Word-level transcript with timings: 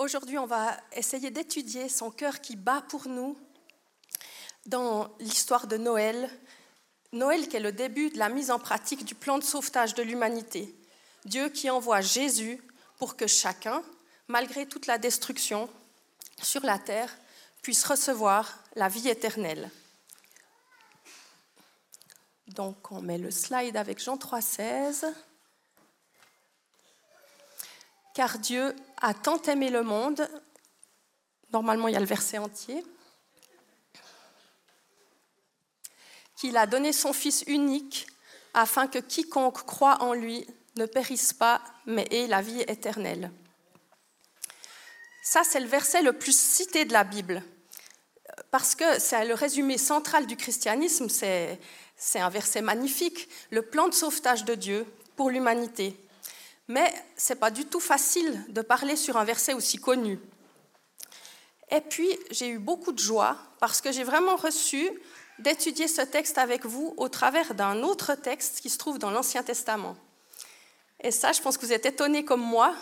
aujourd'hui, 0.00 0.38
on 0.38 0.46
va 0.46 0.76
essayer 0.92 1.30
d'étudier 1.30 1.88
son 1.88 2.10
cœur 2.10 2.40
qui 2.40 2.56
bat 2.56 2.82
pour 2.88 3.06
nous 3.06 3.36
dans 4.66 5.14
l'histoire 5.20 5.66
de 5.66 5.76
Noël. 5.76 6.30
Noël 7.12 7.46
qui 7.48 7.56
est 7.56 7.60
le 7.60 7.72
début 7.72 8.08
de 8.08 8.18
la 8.18 8.30
mise 8.30 8.50
en 8.50 8.58
pratique 8.58 9.04
du 9.04 9.14
plan 9.14 9.38
de 9.38 9.44
sauvetage 9.44 9.94
de 9.94 10.02
l'humanité. 10.02 10.74
Dieu 11.26 11.50
qui 11.50 11.68
envoie 11.68 12.00
Jésus 12.00 12.62
pour 12.98 13.16
que 13.16 13.26
chacun, 13.26 13.82
malgré 14.26 14.66
toute 14.66 14.86
la 14.86 14.96
destruction 14.96 15.68
sur 16.40 16.64
la 16.64 16.78
terre, 16.78 17.14
puisse 17.60 17.84
recevoir 17.84 18.64
la 18.76 18.88
vie 18.88 19.08
éternelle. 19.08 19.70
Donc 22.48 22.90
on 22.90 23.02
met 23.02 23.18
le 23.18 23.30
slide 23.30 23.76
avec 23.76 24.02
Jean 24.02 24.16
3,16. 24.16 25.12
Car 28.20 28.38
Dieu 28.38 28.76
a 29.00 29.14
tant 29.14 29.40
aimé 29.44 29.70
le 29.70 29.82
monde, 29.82 30.28
normalement 31.54 31.88
il 31.88 31.94
y 31.94 31.96
a 31.96 32.00
le 32.00 32.04
verset 32.04 32.36
entier, 32.36 32.84
qu'il 36.36 36.58
a 36.58 36.66
donné 36.66 36.92
son 36.92 37.14
Fils 37.14 37.44
unique 37.46 38.06
afin 38.52 38.88
que 38.88 38.98
quiconque 38.98 39.64
croit 39.64 40.02
en 40.02 40.12
lui 40.12 40.46
ne 40.76 40.84
périsse 40.84 41.32
pas, 41.32 41.62
mais 41.86 42.06
ait 42.10 42.26
la 42.26 42.42
vie 42.42 42.60
éternelle. 42.68 43.30
Ça, 45.22 45.42
c'est 45.42 45.60
le 45.60 45.66
verset 45.66 46.02
le 46.02 46.12
plus 46.12 46.38
cité 46.38 46.84
de 46.84 46.92
la 46.92 47.04
Bible, 47.04 47.42
parce 48.50 48.74
que 48.74 49.00
c'est 49.00 49.24
le 49.24 49.32
résumé 49.32 49.78
central 49.78 50.26
du 50.26 50.36
christianisme, 50.36 51.08
c'est 51.08 51.58
un 52.16 52.28
verset 52.28 52.60
magnifique, 52.60 53.30
le 53.48 53.62
plan 53.62 53.88
de 53.88 53.94
sauvetage 53.94 54.44
de 54.44 54.54
Dieu 54.54 54.86
pour 55.16 55.30
l'humanité. 55.30 55.96
Mais 56.70 56.94
ce 57.16 57.32
n'est 57.32 57.38
pas 57.40 57.50
du 57.50 57.64
tout 57.64 57.80
facile 57.80 58.44
de 58.48 58.62
parler 58.62 58.94
sur 58.94 59.16
un 59.16 59.24
verset 59.24 59.54
aussi 59.54 59.78
connu. 59.78 60.20
Et 61.68 61.80
puis, 61.80 62.08
j'ai 62.30 62.48
eu 62.48 62.60
beaucoup 62.60 62.92
de 62.92 62.98
joie 63.00 63.36
parce 63.58 63.80
que 63.80 63.90
j'ai 63.90 64.04
vraiment 64.04 64.36
reçu 64.36 64.88
d'étudier 65.40 65.88
ce 65.88 66.02
texte 66.02 66.38
avec 66.38 66.64
vous 66.66 66.94
au 66.96 67.08
travers 67.08 67.54
d'un 67.54 67.82
autre 67.82 68.14
texte 68.14 68.60
qui 68.60 68.70
se 68.70 68.78
trouve 68.78 69.00
dans 69.00 69.10
l'Ancien 69.10 69.42
Testament. 69.42 69.96
Et 71.00 71.10
ça, 71.10 71.32
je 71.32 71.42
pense 71.42 71.58
que 71.58 71.66
vous 71.66 71.72
êtes 71.72 71.86
étonnés 71.86 72.24
comme 72.24 72.40
moi, 72.40 72.72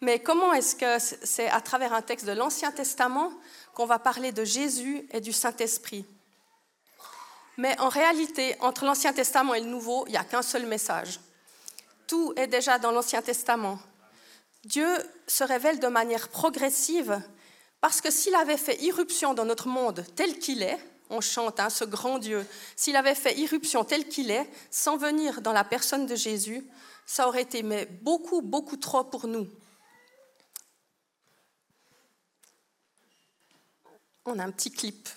mais 0.00 0.20
comment 0.20 0.52
est-ce 0.52 0.76
que 0.76 1.04
c'est 1.24 1.48
à 1.48 1.60
travers 1.60 1.92
un 1.92 2.02
texte 2.02 2.26
de 2.26 2.32
l'Ancien 2.32 2.70
Testament 2.70 3.32
qu'on 3.74 3.86
va 3.86 3.98
parler 3.98 4.30
de 4.30 4.44
Jésus 4.44 5.08
et 5.10 5.20
du 5.20 5.32
Saint-Esprit? 5.32 6.06
Mais 7.56 7.76
en 7.80 7.88
réalité, 7.88 8.54
entre 8.60 8.84
l'Ancien 8.84 9.12
Testament 9.12 9.54
et 9.54 9.60
le 9.60 9.66
Nouveau, 9.66 10.04
il 10.06 10.12
n'y 10.12 10.18
a 10.18 10.22
qu'un 10.22 10.42
seul 10.42 10.66
message. 10.66 11.18
Tout 12.06 12.32
est 12.36 12.46
déjà 12.46 12.78
dans 12.78 12.92
l'Ancien 12.92 13.22
Testament. 13.22 13.78
Dieu 14.64 14.88
se 15.26 15.44
révèle 15.44 15.78
de 15.78 15.88
manière 15.88 16.28
progressive 16.28 17.20
parce 17.80 18.00
que 18.00 18.10
s'il 18.10 18.34
avait 18.34 18.56
fait 18.56 18.80
irruption 18.82 19.34
dans 19.34 19.44
notre 19.44 19.68
monde 19.68 20.04
tel 20.16 20.38
qu'il 20.38 20.62
est, 20.62 20.78
on 21.10 21.20
chante 21.20 21.60
hein, 21.60 21.68
ce 21.68 21.84
grand 21.84 22.18
Dieu, 22.18 22.46
s'il 22.76 22.96
avait 22.96 23.14
fait 23.14 23.38
irruption 23.38 23.84
tel 23.84 24.08
qu'il 24.08 24.30
est, 24.30 24.48
sans 24.70 24.96
venir 24.96 25.42
dans 25.42 25.52
la 25.52 25.64
personne 25.64 26.06
de 26.06 26.14
Jésus, 26.14 26.66
ça 27.06 27.28
aurait 27.28 27.42
été 27.42 27.62
beaucoup, 28.02 28.40
beaucoup 28.40 28.76
trop 28.78 29.04
pour 29.04 29.26
nous. 29.26 29.46
On 34.24 34.38
a 34.38 34.44
un 34.44 34.50
petit 34.50 34.70
clip. 34.70 35.08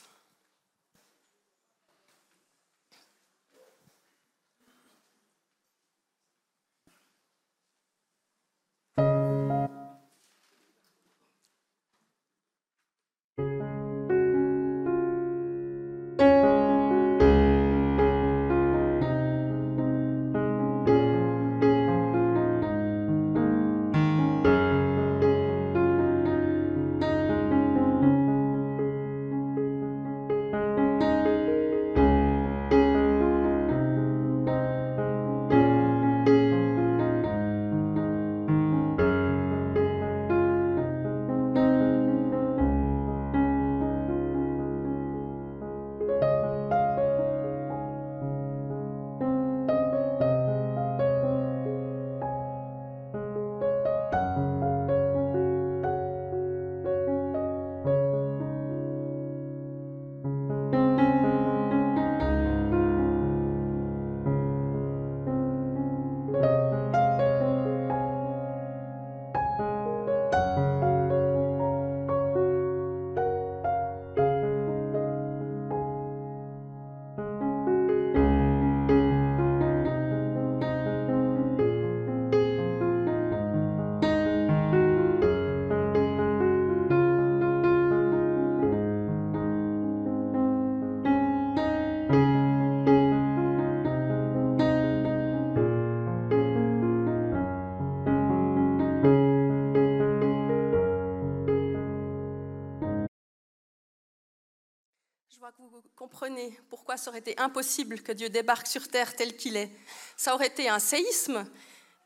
Pourquoi 106.69 106.97
ça 106.97 107.09
aurait 107.09 107.19
été 107.19 107.37
impossible 107.39 108.01
que 108.01 108.11
Dieu 108.11 108.29
débarque 108.29 108.67
sur 108.67 108.87
terre 108.87 109.15
tel 109.15 109.35
qu'il 109.35 109.57
est. 109.57 109.71
Ça 110.15 110.33
aurait 110.33 110.47
été 110.47 110.69
un 110.69 110.79
séisme. 110.79 111.45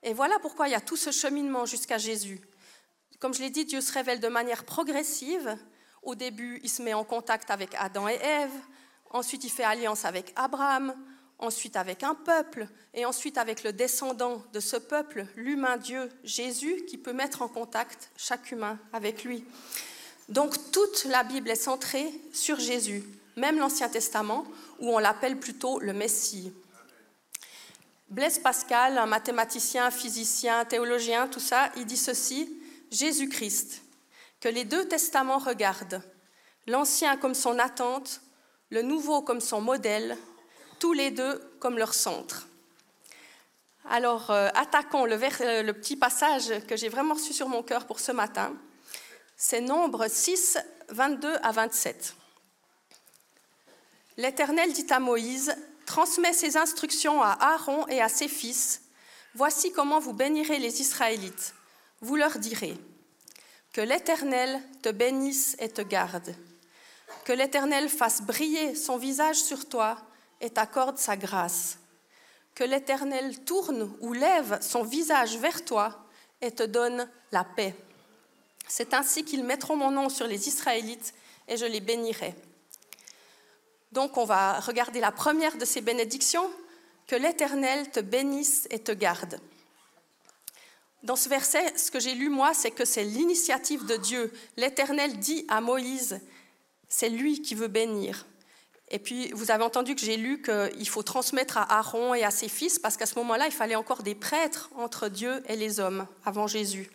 Et 0.04 0.14
voilà 0.14 0.40
pourquoi 0.40 0.68
il 0.68 0.72
y 0.72 0.76
a 0.76 0.82
tout 0.82 0.98
ce 0.98 1.12
cheminement 1.12 1.66
jusqu'à 1.66 1.98
Jésus. 1.98 2.42
Comme 3.20 3.34
je 3.34 3.42
l'ai 3.42 3.50
dit, 3.50 3.66
Dieu 3.66 3.82
se 3.82 3.94
révèle 3.94 4.20
de 4.20 4.28
manière 4.28 4.64
progressive. 4.64 5.58
Au 6.02 6.16
début, 6.16 6.60
il 6.64 6.70
se 6.70 6.82
met 6.82 6.94
en 6.94 7.04
contact 7.04 7.52
avec 7.52 7.76
Adam 7.76 8.08
et 8.08 8.16
Ève. 8.16 8.52
Ensuite, 9.12 9.44
il 9.44 9.52
fait 9.52 9.64
alliance 9.64 10.06
avec 10.06 10.34
Abraham. 10.36 10.96
Ensuite, 11.38 11.76
avec 11.76 12.04
un 12.04 12.16
peuple. 12.16 12.68
Et 12.94 13.06
ensuite, 13.06 13.38
avec 13.38 13.64
le 13.64 13.74
descendant 13.74 14.44
de 14.54 14.60
ce 14.60 14.78
peuple, 14.78 15.28
l'humain 15.36 15.78
Dieu, 15.78 16.10
Jésus, 16.24 16.86
qui 16.88 16.98
peut 16.98 17.14
mettre 17.14 17.42
en 17.42 17.48
contact 17.48 18.12
chaque 18.18 18.52
humain 18.52 18.80
avec 18.94 19.24
lui. 19.24 19.46
Donc, 20.30 20.56
toute 20.72 21.06
la 21.06 21.24
Bible 21.24 21.50
est 21.50 21.56
centrée 21.56 22.12
sur 22.34 22.60
Jésus 22.60 23.04
même 23.36 23.58
l'Ancien 23.58 23.90
Testament, 23.90 24.46
où 24.80 24.90
on 24.90 25.00
l'appelle 25.00 25.38
plutôt 25.40 25.80
le 25.80 25.94
Messie. 25.94 26.54
Blaise 28.10 28.40
Pascal, 28.40 28.98
un 28.98 29.06
mathématicien, 29.06 29.90
physicien, 29.90 30.66
théologien, 30.66 31.28
tout 31.28 31.40
ça, 31.40 31.72
il 31.78 31.86
dit 31.86 31.98
ceci, 31.98 32.62
Jésus-Christ, 32.92 33.84
que 34.42 34.50
les 34.50 34.66
deux 34.66 34.88
testaments 34.88 35.38
regardent, 35.38 36.02
l'Ancien 36.68 37.16
comme 37.16 37.36
son 37.36 37.58
attente, 37.58 38.22
le 38.70 38.82
Nouveau 38.82 39.22
comme 39.22 39.40
son 39.40 39.62
modèle, 39.62 40.18
tous 40.80 40.94
les 40.94 41.12
deux 41.12 41.40
comme 41.60 41.78
leur 41.78 41.94
centre. 41.94 42.48
Alors, 43.90 44.30
euh, 44.30 44.50
attaquons 44.56 45.06
le, 45.06 45.18
euh, 45.42 45.64
le, 45.64 45.74
petit 45.74 45.96
passage 45.96 46.52
que 46.68 46.76
j'ai 46.76 46.90
vraiment 46.90 47.16
reçu 47.16 47.34
sur 47.34 47.48
mon 47.48 47.64
cœur 47.64 47.86
pour 47.86 48.00
ce 48.00 48.12
matin. 48.12 48.54
C'est 49.36 49.62
Nombre 49.62 50.08
6, 50.08 50.58
22 50.90 51.36
à 51.42 51.52
27. 51.52 52.16
L'Éternel 54.22 54.72
dit 54.72 54.86
à 54.92 55.00
Moïse, 55.00 55.56
Transmets 55.88 56.34
ces 56.34 56.56
instructions 56.56 57.24
à 57.24 57.36
Aaron 57.40 57.88
et 57.88 58.02
à 58.02 58.08
ses 58.08 58.28
fils. 58.28 58.84
Voici 59.34 59.72
comment 59.72 60.00
vous 60.00 60.14
bénirez 60.14 60.60
les 60.60 60.80
Israélites. 60.80 61.56
Vous 62.02 62.16
leur 62.16 62.38
direz, 62.38 62.78
Que 63.74 63.82
l'Éternel 63.82 64.62
te 64.84 64.90
bénisse 64.90 65.56
et 65.58 65.70
te 65.70 65.82
garde. 65.82 66.36
Que 67.26 67.34
l'Éternel 67.34 67.90
fasse 67.90 68.22
briller 68.22 68.76
son 68.76 68.98
visage 68.98 69.38
sur 69.38 69.68
toi 69.68 69.98
et 70.40 70.52
t'accorde 70.52 71.00
sa 71.00 71.18
grâce. 71.18 71.80
Que 72.54 72.64
l'Éternel 72.64 73.44
tourne 73.44 73.92
ou 74.02 74.14
lève 74.14 74.60
son 74.62 74.84
visage 74.84 75.38
vers 75.38 75.66
toi 75.66 76.06
et 76.42 76.52
te 76.52 76.62
donne 76.62 77.10
la 77.32 77.44
paix. 77.44 77.74
C'est 78.68 78.94
ainsi 78.94 79.26
qu'ils 79.26 79.44
mettront 79.44 79.78
mon 79.78 79.90
nom 79.90 80.10
sur 80.10 80.28
les 80.28 80.48
Israélites 80.48 81.16
et 81.48 81.58
je 81.58 81.66
les 81.66 81.82
bénirai. 81.82 82.36
Donc 83.92 84.18
on 84.18 84.26
va 84.26 84.60
regarder 84.60 85.00
la 85.00 85.12
première 85.12 85.58
de 85.58 85.66
ces 85.66 85.82
bénédictions, 85.82 86.50
que 87.08 87.16
l'Éternel 87.16 87.90
te 87.90 88.00
bénisse 88.00 88.68
et 88.70 88.80
te 88.80 88.92
garde. 88.92 89.40
Dans 91.04 91.16
ce 91.16 91.30
verset, 91.30 91.78
ce 91.78 91.92
que 91.92 92.00
j'ai 92.00 92.14
lu 92.14 92.30
moi, 92.30 92.54
c'est 92.54 92.72
que 92.72 92.86
c'est 92.86 93.04
l'initiative 93.04 93.86
de 93.86 93.98
Dieu. 93.98 94.32
L'Éternel 94.56 95.18
dit 95.18 95.46
à 95.50 95.60
Moïse, 95.60 96.22
c'est 96.88 97.10
lui 97.10 97.42
qui 97.42 97.56
veut 97.56 97.68
bénir. 97.68 98.28
Et 98.90 99.00
puis, 99.00 99.32
vous 99.32 99.52
avez 99.52 99.64
entendu 99.64 99.96
que 99.96 100.02
j'ai 100.02 100.18
lu 100.18 100.42
qu'il 100.42 100.88
faut 100.88 101.02
transmettre 101.02 101.58
à 101.58 101.80
Aaron 101.80 102.14
et 102.14 102.24
à 102.24 102.30
ses 102.30 102.50
fils, 102.50 102.78
parce 102.78 102.98
qu'à 102.98 103.06
ce 103.06 103.16
moment-là, 103.16 103.48
il 103.48 103.54
fallait 103.54 103.76
encore 103.76 104.04
des 104.04 104.16
prêtres 104.16 104.70
entre 104.76 105.08
Dieu 105.08 105.42
et 105.48 105.56
les 105.56 105.80
hommes, 105.80 106.06
avant 106.26 106.46
Jésus. 106.46 106.92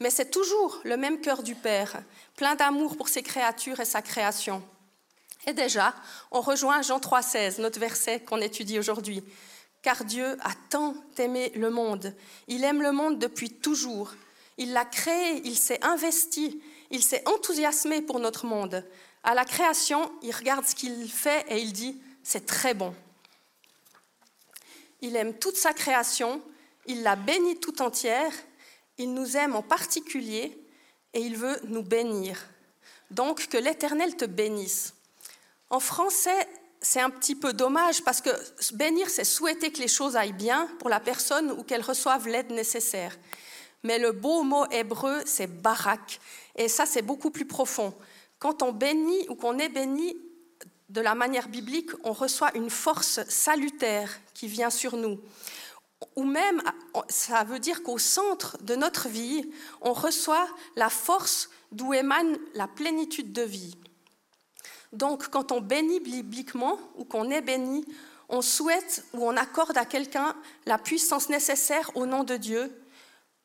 Mais 0.00 0.10
c'est 0.10 0.30
toujours 0.30 0.80
le 0.84 0.96
même 0.96 1.20
cœur 1.20 1.42
du 1.42 1.54
Père, 1.54 2.02
plein 2.36 2.54
d'amour 2.54 2.96
pour 2.96 3.08
ses 3.08 3.22
créatures 3.22 3.80
et 3.80 3.84
sa 3.84 4.02
création. 4.02 4.62
Et 5.46 5.52
déjà, 5.52 5.94
on 6.30 6.40
rejoint 6.40 6.82
Jean 6.82 6.98
3,16, 6.98 7.60
notre 7.60 7.80
verset 7.80 8.20
qu'on 8.20 8.40
étudie 8.40 8.78
aujourd'hui. 8.78 9.22
Car 9.82 10.04
Dieu 10.04 10.36
a 10.40 10.52
tant 10.70 10.94
aimé 11.18 11.50
le 11.56 11.70
monde. 11.70 12.14
Il 12.46 12.62
aime 12.62 12.82
le 12.82 12.92
monde 12.92 13.18
depuis 13.18 13.50
toujours. 13.50 14.12
Il 14.56 14.72
l'a 14.72 14.84
créé, 14.84 15.40
il 15.44 15.56
s'est 15.56 15.84
investi, 15.84 16.62
il 16.90 17.02
s'est 17.02 17.26
enthousiasmé 17.26 18.02
pour 18.02 18.20
notre 18.20 18.46
monde. 18.46 18.84
À 19.24 19.34
la 19.34 19.44
création, 19.44 20.12
il 20.22 20.32
regarde 20.32 20.64
ce 20.64 20.74
qu'il 20.74 21.10
fait 21.10 21.44
et 21.48 21.60
il 21.60 21.72
dit, 21.72 22.00
c'est 22.22 22.46
très 22.46 22.74
bon. 22.74 22.94
Il 25.00 25.16
aime 25.16 25.34
toute 25.34 25.56
sa 25.56 25.72
création, 25.72 26.40
il 26.86 27.02
la 27.02 27.16
bénit 27.16 27.58
tout 27.58 27.82
entière, 27.82 28.32
il 28.98 29.12
nous 29.14 29.36
aime 29.36 29.56
en 29.56 29.62
particulier 29.62 30.56
et 31.14 31.20
il 31.20 31.36
veut 31.36 31.58
nous 31.64 31.82
bénir. 31.82 32.38
Donc 33.10 33.48
que 33.48 33.58
l'Éternel 33.58 34.16
te 34.16 34.24
bénisse. 34.24 34.94
En 35.72 35.80
français, 35.80 36.46
c'est 36.82 37.00
un 37.00 37.08
petit 37.08 37.34
peu 37.34 37.54
dommage 37.54 38.04
parce 38.04 38.20
que 38.20 38.28
bénir, 38.74 39.08
c'est 39.08 39.24
souhaiter 39.24 39.72
que 39.72 39.80
les 39.80 39.88
choses 39.88 40.16
aillent 40.16 40.34
bien 40.34 40.68
pour 40.78 40.90
la 40.90 41.00
personne 41.00 41.50
ou 41.50 41.62
qu'elle 41.62 41.80
reçoive 41.80 42.28
l'aide 42.28 42.50
nécessaire. 42.50 43.16
Mais 43.82 43.98
le 43.98 44.12
beau 44.12 44.42
mot 44.42 44.66
hébreu, 44.70 45.22
c'est 45.24 45.46
barak. 45.46 46.20
Et 46.56 46.68
ça, 46.68 46.84
c'est 46.84 47.00
beaucoup 47.00 47.30
plus 47.30 47.46
profond. 47.46 47.94
Quand 48.38 48.62
on 48.62 48.72
bénit 48.72 49.26
ou 49.30 49.34
qu'on 49.34 49.58
est 49.58 49.70
béni 49.70 50.14
de 50.90 51.00
la 51.00 51.14
manière 51.14 51.48
biblique, 51.48 51.90
on 52.04 52.12
reçoit 52.12 52.54
une 52.54 52.68
force 52.68 53.26
salutaire 53.30 54.10
qui 54.34 54.48
vient 54.48 54.68
sur 54.68 54.98
nous. 54.98 55.18
Ou 56.16 56.24
même, 56.24 56.60
ça 57.08 57.44
veut 57.44 57.60
dire 57.60 57.82
qu'au 57.82 57.96
centre 57.96 58.58
de 58.62 58.76
notre 58.76 59.08
vie, 59.08 59.50
on 59.80 59.94
reçoit 59.94 60.46
la 60.76 60.90
force 60.90 61.48
d'où 61.70 61.94
émane 61.94 62.36
la 62.52 62.68
plénitude 62.68 63.32
de 63.32 63.42
vie. 63.42 63.74
Donc, 64.92 65.28
quand 65.28 65.52
on 65.52 65.60
bénit 65.60 66.00
bibliquement 66.00 66.78
ou 66.96 67.04
qu'on 67.04 67.30
est 67.30 67.40
béni, 67.40 67.84
on 68.28 68.42
souhaite 68.42 69.04
ou 69.12 69.26
on 69.26 69.36
accorde 69.36 69.76
à 69.76 69.84
quelqu'un 69.84 70.34
la 70.66 70.78
puissance 70.78 71.28
nécessaire 71.28 71.90
au 71.94 72.06
nom 72.06 72.24
de 72.24 72.36
Dieu 72.36 72.72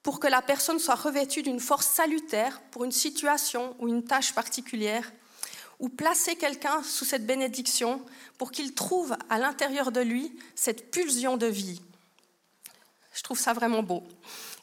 pour 0.03 0.19
que 0.19 0.27
la 0.27 0.41
personne 0.41 0.79
soit 0.79 0.95
revêtue 0.95 1.43
d'une 1.43 1.59
force 1.59 1.87
salutaire 1.87 2.61
pour 2.71 2.85
une 2.85 2.91
situation 2.91 3.75
ou 3.79 3.89
une 3.89 4.05
tâche 4.05 4.33
particulière, 4.33 5.11
ou 5.79 5.89
placer 5.89 6.35
quelqu'un 6.35 6.81
sous 6.83 7.05
cette 7.05 7.25
bénédiction 7.25 8.01
pour 8.37 8.51
qu'il 8.51 8.73
trouve 8.73 9.15
à 9.29 9.37
l'intérieur 9.37 9.91
de 9.91 9.99
lui 9.99 10.33
cette 10.55 10.91
pulsion 10.91 11.37
de 11.37 11.47
vie. 11.47 11.81
Je 13.13 13.23
trouve 13.23 13.39
ça 13.39 13.53
vraiment 13.53 13.83
beau. 13.83 14.03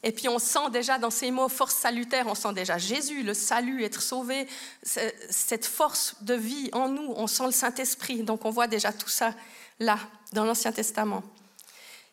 Et 0.06 0.12
puis 0.12 0.28
on 0.28 0.38
sent 0.38 0.70
déjà 0.70 0.98
dans 0.98 1.10
ces 1.10 1.30
mots 1.30 1.48
force 1.48 1.74
salutaire, 1.74 2.26
on 2.26 2.34
sent 2.34 2.52
déjà 2.52 2.76
Jésus, 2.76 3.22
le 3.22 3.32
salut, 3.32 3.82
être 3.82 4.02
sauvé, 4.02 4.46
cette 4.82 5.64
force 5.64 6.16
de 6.20 6.34
vie 6.34 6.68
en 6.72 6.90
nous, 6.90 7.14
on 7.16 7.26
sent 7.26 7.46
le 7.46 7.52
Saint-Esprit. 7.52 8.22
Donc 8.22 8.44
on 8.44 8.50
voit 8.50 8.66
déjà 8.66 8.92
tout 8.92 9.08
ça 9.08 9.34
là, 9.80 9.98
dans 10.32 10.44
l'Ancien 10.44 10.72
Testament. 10.72 11.22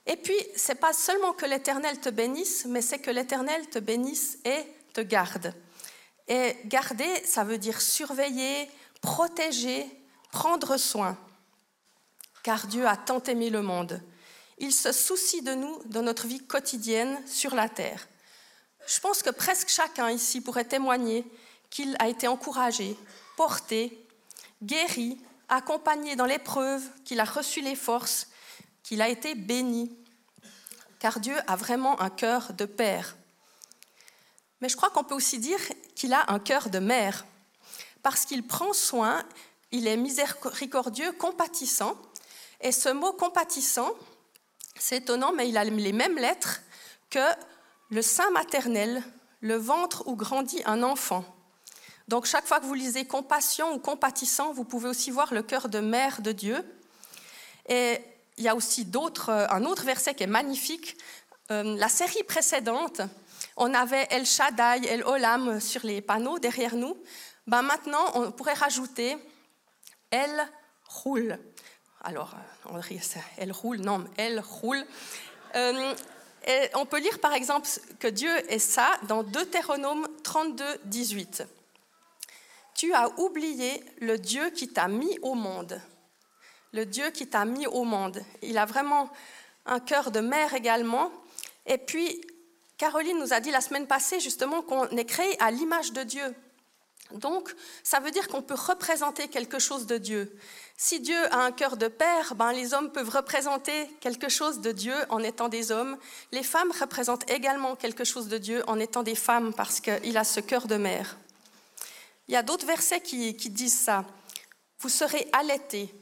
Et 0.07 0.15
puis, 0.15 0.37
c'est 0.55 0.79
pas 0.79 0.93
seulement 0.93 1.33
que 1.33 1.45
l'Éternel 1.45 1.99
te 1.99 2.09
bénisse, 2.09 2.65
mais 2.65 2.81
c'est 2.81 2.99
que 2.99 3.11
l'Éternel 3.11 3.67
te 3.67 3.77
bénisse 3.77 4.39
et 4.45 4.63
te 4.93 5.01
garde. 5.01 5.53
Et 6.27 6.55
garder, 6.65 7.09
ça 7.25 7.43
veut 7.43 7.57
dire 7.57 7.81
surveiller, 7.81 8.69
protéger, 9.01 9.85
prendre 10.31 10.77
soin. 10.77 11.17
Car 12.41 12.65
Dieu 12.67 12.87
a 12.87 12.97
tant 12.97 13.21
aimé 13.23 13.49
le 13.49 13.61
monde. 13.61 14.01
Il 14.61 14.71
se 14.71 14.91
soucie 14.91 15.41
de 15.41 15.55
nous 15.55 15.81
dans 15.85 16.03
notre 16.03 16.27
vie 16.27 16.39
quotidienne 16.39 17.19
sur 17.25 17.55
la 17.55 17.67
terre. 17.67 18.07
Je 18.85 18.99
pense 18.99 19.23
que 19.23 19.31
presque 19.31 19.69
chacun 19.69 20.11
ici 20.11 20.39
pourrait 20.39 20.65
témoigner 20.65 21.25
qu'il 21.71 21.95
a 21.97 22.07
été 22.07 22.27
encouragé, 22.27 22.95
porté, 23.37 24.05
guéri, 24.61 25.19
accompagné 25.49 26.15
dans 26.15 26.27
l'épreuve, 26.27 26.83
qu'il 27.03 27.19
a 27.19 27.25
reçu 27.25 27.61
les 27.61 27.75
forces 27.75 28.27
qu'il 28.83 29.01
a 29.01 29.09
été 29.09 29.33
béni, 29.33 29.97
car 30.99 31.19
Dieu 31.19 31.35
a 31.47 31.55
vraiment 31.55 31.99
un 31.99 32.11
cœur 32.11 32.53
de 32.53 32.65
père. 32.65 33.17
Mais 34.61 34.69
je 34.69 34.75
crois 34.75 34.91
qu'on 34.91 35.03
peut 35.03 35.15
aussi 35.15 35.39
dire 35.39 35.59
qu'il 35.95 36.13
a 36.13 36.31
un 36.31 36.39
cœur 36.39 36.69
de 36.69 36.77
mère, 36.77 37.25
parce 38.03 38.25
qu'il 38.25 38.45
prend 38.45 38.73
soin, 38.73 39.23
il 39.71 39.87
est 39.87 39.97
miséricordieux, 39.97 41.13
compatissant, 41.13 41.95
et 42.59 42.71
ce 42.71 42.89
mot 42.89 43.11
compatissant, 43.13 43.89
c'est 44.81 44.97
étonnant, 44.97 45.31
mais 45.31 45.47
il 45.47 45.57
a 45.57 45.63
les 45.63 45.93
mêmes 45.93 46.17
lettres 46.17 46.61
que 47.11 47.19
le 47.91 48.01
sein 48.01 48.29
maternel, 48.31 49.03
le 49.39 49.55
ventre 49.55 50.03
où 50.07 50.15
grandit 50.15 50.63
un 50.65 50.81
enfant. 50.81 51.23
Donc 52.07 52.25
chaque 52.25 52.47
fois 52.47 52.59
que 52.59 52.65
vous 52.65 52.73
lisez 52.73 53.05
compassion 53.05 53.73
ou 53.73 53.79
compatissant, 53.79 54.53
vous 54.53 54.63
pouvez 54.63 54.89
aussi 54.89 55.11
voir 55.11 55.35
le 55.35 55.43
cœur 55.43 55.69
de 55.69 55.79
mère 55.79 56.21
de 56.21 56.31
Dieu. 56.31 56.65
Et 57.69 58.01
il 58.37 58.43
y 58.43 58.47
a 58.47 58.55
aussi 58.55 58.87
euh, 58.95 59.47
un 59.49 59.65
autre 59.65 59.83
verset 59.83 60.15
qui 60.15 60.23
est 60.23 60.27
magnifique. 60.27 60.97
Euh, 61.51 61.75
la 61.77 61.87
série 61.87 62.23
précédente, 62.23 63.01
on 63.57 63.75
avait 63.75 64.07
El 64.09 64.25
Shaddai, 64.25 64.87
El 64.87 65.03
Olam 65.03 65.59
sur 65.59 65.85
les 65.85 66.01
panneaux 66.01 66.39
derrière 66.39 66.75
nous. 66.75 66.97
Ben 67.45 67.61
maintenant, 67.61 68.05
on 68.15 68.31
pourrait 68.31 68.53
rajouter 68.53 69.15
El 70.09 70.49
roule. 70.87 71.37
Alors, 72.03 72.35
on 72.65 72.77
euh, 72.77 72.81
Elle 73.37 73.51
roule, 73.51 73.77
non, 73.77 74.05
Elle 74.17 74.39
roule. 74.39 74.83
et 75.53 76.69
on 76.73 76.85
peut 76.85 76.99
lire 76.99 77.19
par 77.19 77.33
exemple 77.33 77.67
que 77.99 78.07
Dieu 78.07 78.31
est 78.51 78.59
ça 78.59 78.99
dans 79.07 79.23
Deutéronome 79.23 80.07
32, 80.23 80.65
18. 80.85 81.43
Tu 82.73 82.93
as 82.93 83.09
oublié 83.19 83.83
le 83.99 84.17
Dieu 84.17 84.49
qui 84.49 84.69
t'a 84.69 84.87
mis 84.87 85.19
au 85.21 85.35
monde 85.35 85.79
le 86.73 86.85
Dieu 86.85 87.09
qui 87.11 87.27
t'a 87.27 87.45
mis 87.45 87.67
au 87.67 87.83
monde. 87.83 88.23
Il 88.41 88.57
a 88.57 88.65
vraiment 88.65 89.09
un 89.65 89.79
cœur 89.79 90.11
de 90.11 90.19
mère 90.19 90.53
également. 90.53 91.11
Et 91.65 91.77
puis, 91.77 92.21
Caroline 92.77 93.19
nous 93.19 93.33
a 93.33 93.39
dit 93.39 93.51
la 93.51 93.61
semaine 93.61 93.87
passée 93.87 94.19
justement 94.19 94.61
qu'on 94.61 94.87
est 94.89 95.05
créé 95.05 95.39
à 95.41 95.51
l'image 95.51 95.93
de 95.93 96.03
Dieu. 96.03 96.35
Donc, 97.11 97.53
ça 97.83 97.99
veut 97.99 98.11
dire 98.11 98.27
qu'on 98.29 98.41
peut 98.41 98.55
représenter 98.55 99.27
quelque 99.27 99.59
chose 99.59 99.85
de 99.85 99.97
Dieu. 99.97 100.33
Si 100.83 100.99
Dieu 100.99 101.31
a 101.31 101.45
un 101.45 101.51
cœur 101.51 101.77
de 101.77 101.87
père, 101.87 102.33
ben, 102.33 102.51
les 102.53 102.73
hommes 102.73 102.91
peuvent 102.91 103.11
représenter 103.11 103.87
quelque 103.99 104.29
chose 104.29 104.61
de 104.61 104.71
Dieu 104.71 104.95
en 105.09 105.19
étant 105.19 105.47
des 105.47 105.71
hommes. 105.71 105.95
Les 106.31 106.41
femmes 106.41 106.71
représentent 106.71 107.29
également 107.29 107.75
quelque 107.75 108.03
chose 108.03 108.29
de 108.29 108.39
Dieu 108.39 108.63
en 108.65 108.79
étant 108.79 109.03
des 109.03 109.13
femmes 109.13 109.53
parce 109.53 109.79
qu'il 109.79 110.17
a 110.17 110.23
ce 110.23 110.39
cœur 110.39 110.65
de 110.65 110.77
mère. 110.77 111.17
Il 112.27 112.33
y 112.33 112.35
a 112.35 112.41
d'autres 112.41 112.65
versets 112.65 112.99
qui, 112.99 113.37
qui 113.37 113.51
disent 113.51 113.77
ça. 113.77 114.05
Vous 114.79 114.89
serez 114.89 115.29
allaités, 115.33 115.93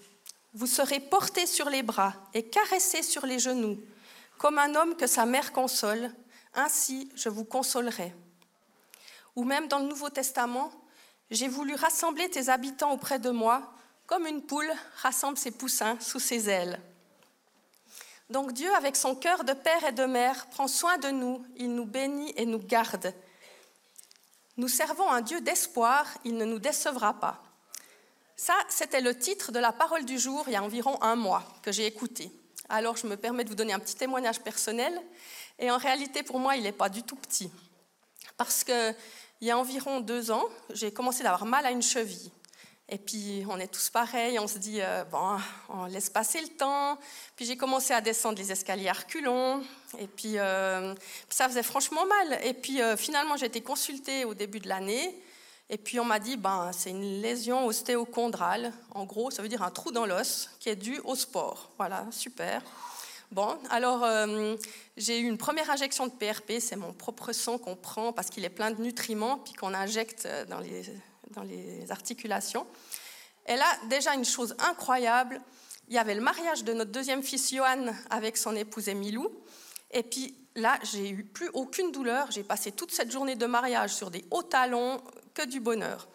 vous 0.54 0.66
serez 0.66 1.02
portés 1.02 1.46
sur 1.46 1.70
les 1.70 1.84
bras 1.84 2.14
et 2.34 2.44
caressés 2.44 3.04
sur 3.04 3.26
les 3.26 3.38
genoux, 3.38 3.78
comme 4.38 4.58
un 4.58 4.76
homme 4.76 4.96
que 4.96 5.08
sa 5.08 5.26
mère 5.26 5.52
console, 5.52 6.10
ainsi 6.54 7.12
je 7.16 7.28
vous 7.28 7.44
consolerai. 7.44 8.14
Ou 9.36 9.44
même 9.44 9.68
dans 9.68 9.80
le 9.80 9.90
Nouveau 9.90 10.10
Testament, 10.10 10.72
j'ai 11.32 11.50
voulu 11.50 11.76
rassembler 11.76 12.30
tes 12.30 12.48
habitants 12.48 12.94
auprès 12.94 13.20
de 13.20 13.30
moi, 13.30 13.74
comme 14.10 14.26
une 14.26 14.42
poule 14.42 14.72
rassemble 15.04 15.38
ses 15.38 15.52
poussins 15.52 15.96
sous 16.00 16.20
ses 16.20 16.50
ailes. 16.50 16.82
Donc 18.32 18.54
Dieu, 18.54 18.74
avec 18.74 18.96
son 18.96 19.14
cœur 19.14 19.44
de 19.44 19.54
père 19.54 19.86
et 19.86 19.92
de 19.92 20.06
mère, 20.06 20.48
prend 20.48 20.68
soin 20.68 20.98
de 20.98 21.10
nous, 21.10 21.46
il 21.58 21.76
nous 21.76 21.86
bénit 21.86 22.34
et 22.36 22.48
nous 22.48 22.58
garde. 22.58 23.14
Nous 24.58 24.68
servons 24.68 25.08
un 25.12 25.22
Dieu 25.22 25.42
d'espoir, 25.42 26.08
il 26.26 26.38
ne 26.38 26.46
nous 26.46 26.58
décevra 26.58 27.14
pas. 27.20 27.44
Ça, 28.36 28.56
c'était 28.68 29.00
le 29.00 29.16
titre 29.16 29.52
de 29.52 29.60
la 29.60 29.72
parole 29.72 30.06
du 30.06 30.18
jour 30.18 30.44
il 30.48 30.54
y 30.54 30.56
a 30.56 30.64
environ 30.64 31.00
un 31.04 31.16
mois 31.16 31.44
que 31.62 31.72
j'ai 31.72 31.86
écouté. 31.86 32.32
Alors, 32.68 32.98
je 32.98 33.06
me 33.06 33.16
permets 33.16 33.44
de 33.44 33.50
vous 33.50 33.56
donner 33.56 33.74
un 33.74 33.80
petit 33.80 33.96
témoignage 33.96 34.42
personnel. 34.42 35.00
Et 35.60 35.70
en 35.70 35.78
réalité, 35.78 36.24
pour 36.24 36.40
moi, 36.40 36.56
il 36.56 36.64
n'est 36.64 36.72
pas 36.72 36.90
du 36.90 37.04
tout 37.04 37.16
petit. 37.16 37.52
Parce 38.38 38.64
qu'il 38.64 38.96
y 39.42 39.52
a 39.52 39.58
environ 39.58 40.00
deux 40.00 40.32
ans, 40.32 40.46
j'ai 40.72 40.92
commencé 40.92 41.22
d'avoir 41.22 41.46
mal 41.46 41.66
à 41.66 41.72
une 41.72 41.84
cheville. 41.84 42.32
Et 42.92 42.98
puis, 42.98 43.46
on 43.48 43.60
est 43.60 43.68
tous 43.68 43.92
pareils, 43.92 44.40
on 44.40 44.48
se 44.48 44.58
dit, 44.58 44.82
euh, 44.82 45.04
bon, 45.04 45.38
on 45.70 45.86
laisse 45.86 46.10
passer 46.10 46.42
le 46.42 46.48
temps. 46.48 46.98
Puis, 47.36 47.46
j'ai 47.46 47.56
commencé 47.56 47.94
à 47.94 48.02
descendre 48.02 48.40
les 48.40 48.52
escaliers 48.52 48.90
à 48.90 48.94
reculons. 48.94 49.62
Et 50.00 50.08
puis, 50.08 50.40
euh, 50.40 50.96
ça 51.30 51.48
faisait 51.48 51.62
franchement 51.62 52.04
mal. 52.08 52.40
Et 52.44 52.56
puis, 52.56 52.82
euh, 52.82 52.98
finalement, 52.98 53.38
j'ai 53.38 53.46
été 53.46 53.62
consultée 53.62 54.26
au 54.26 54.34
début 54.34 54.60
de 54.60 54.68
l'année. 54.68 55.22
Et 55.70 55.78
puis, 55.78 56.00
on 56.00 56.06
m'a 56.06 56.18
dit, 56.18 56.36
ben, 56.36 56.72
c'est 56.74 56.90
une 56.90 57.22
lésion 57.22 57.68
ostéochondrale. 57.68 58.74
En 58.96 59.06
gros, 59.06 59.30
ça 59.30 59.44
veut 59.44 59.50
dire 59.50 59.62
un 59.62 59.70
trou 59.70 59.92
dans 59.92 60.08
l'os 60.08 60.50
qui 60.60 60.70
est 60.70 60.76
dû 60.76 61.00
au 61.04 61.14
sport. 61.14 61.70
Voilà, 61.78 62.08
super. 62.10 62.64
Bon, 63.32 63.60
alors 63.70 64.08
j'ai 64.98 65.20
eu 65.20 65.28
une 65.28 65.38
première 65.38 65.70
injection 65.70 66.08
de 66.08 66.12
PRP, 66.12 66.54
c'est 66.60 66.76
mon 66.76 66.94
propre 66.94 67.32
sang 67.32 67.60
qu'on 67.60 67.76
prend 67.76 68.12
parce 68.12 68.32
qu'il 68.32 68.44
est 68.44 68.50
plein 68.50 68.72
de 68.72 68.82
nutriments, 68.82 69.38
puis 69.38 69.54
qu'on 69.54 69.76
injecte 69.76 70.28
dans 70.50 70.58
les 70.58 70.92
dans 71.32 71.44
les 71.44 71.92
articulations. 71.92 72.66
Et 73.48 73.56
là, 73.56 73.66
déjà 73.90 74.14
une 74.14 74.26
chose 74.26 74.56
incroyable, 74.60 75.42
il 75.88 75.96
y 75.96 75.98
avait 75.98 76.16
le 76.16 76.22
mariage 76.22 76.64
de 76.64 76.74
notre 76.74 76.92
deuxième 76.92 77.24
fils 77.24 77.54
Johan 77.54 77.88
avec 78.10 78.38
son 78.38 78.56
épouse 78.56 78.90
Emilou. 78.90 79.32
Et 79.92 80.04
puis 80.04 80.36
là, 80.56 80.78
j'ai 80.84 81.10
eu 81.10 81.24
plus 81.24 81.50
aucune 81.54 81.92
douleur. 81.92 82.30
J'ai 82.32 82.44
passé 82.44 82.72
toute 82.72 82.92
cette 82.92 83.12
journée 83.12 83.36
de 83.36 83.46
mariage 83.48 83.96
sur 83.96 84.12
des 84.12 84.24
hauts 84.30 84.44
talons, 84.44 85.02
que 85.34 85.46
du 85.46 85.60
bonheur. 85.60 86.08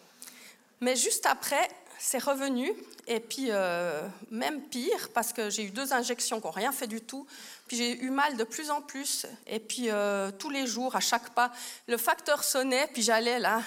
Mais 0.81 0.95
juste 0.95 1.25
après, 1.25 1.69
c'est 1.99 2.23
revenu. 2.23 2.71
Et 3.07 3.19
puis, 3.19 3.47
euh, 3.49 4.07
même 4.31 4.61
pire, 4.61 5.09
parce 5.13 5.33
que 5.33 5.49
j'ai 5.49 5.63
eu 5.63 5.71
deux 5.71 5.93
injections 5.93 6.39
qui 6.39 6.47
n'ont 6.47 6.51
rien 6.51 6.71
fait 6.71 6.87
du 6.87 7.01
tout. 7.01 7.25
Puis 7.67 7.77
j'ai 7.77 7.99
eu 8.03 8.09
mal 8.09 8.37
de 8.37 8.43
plus 8.43 8.69
en 8.71 8.81
plus. 8.81 9.25
Et 9.47 9.59
puis, 9.59 9.89
euh, 9.89 10.31
tous 10.31 10.49
les 10.49 10.67
jours, 10.67 10.95
à 10.95 10.99
chaque 10.99 11.31
pas, 11.31 11.51
le 11.87 11.97
facteur 11.97 12.43
sonnait. 12.43 12.87
Puis 12.93 13.01
j'allais 13.01 13.39
là, 13.39 13.61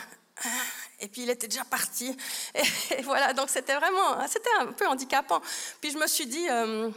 et 1.00 1.08
puis 1.08 1.22
il 1.22 1.30
était 1.30 1.48
déjà 1.48 1.64
parti. 1.64 2.16
Et, 2.54 3.02
voilà, 3.02 3.32
donc 3.32 3.50
c'était 3.50 3.74
vraiment, 3.74 4.26
c'était 4.28 4.50
un 4.60 4.66
peu 4.66 4.86
handicapant. 4.86 5.40
Puis 5.80 5.90
je 5.90 5.98
me 5.98 6.06
suis 6.06 6.26
dit, 6.26 6.48
euh, 6.50 6.90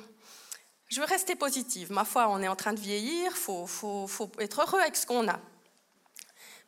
je 0.88 1.00
veux 1.00 1.06
rester 1.06 1.36
positive. 1.36 1.92
Ma 1.92 2.06
foi, 2.06 2.28
on 2.30 2.42
est 2.42 2.48
en 2.48 2.56
train 2.56 2.74
de 2.74 2.80
vieillir, 2.80 3.32
il 3.32 3.38
faut, 3.38 3.68
faut, 3.68 4.08
faut, 4.08 4.32
être 4.40 4.62
heureux 4.62 4.80
avec 4.80 4.96
ce 4.96 5.06
qu'on 5.06 5.28
a. 5.28 5.40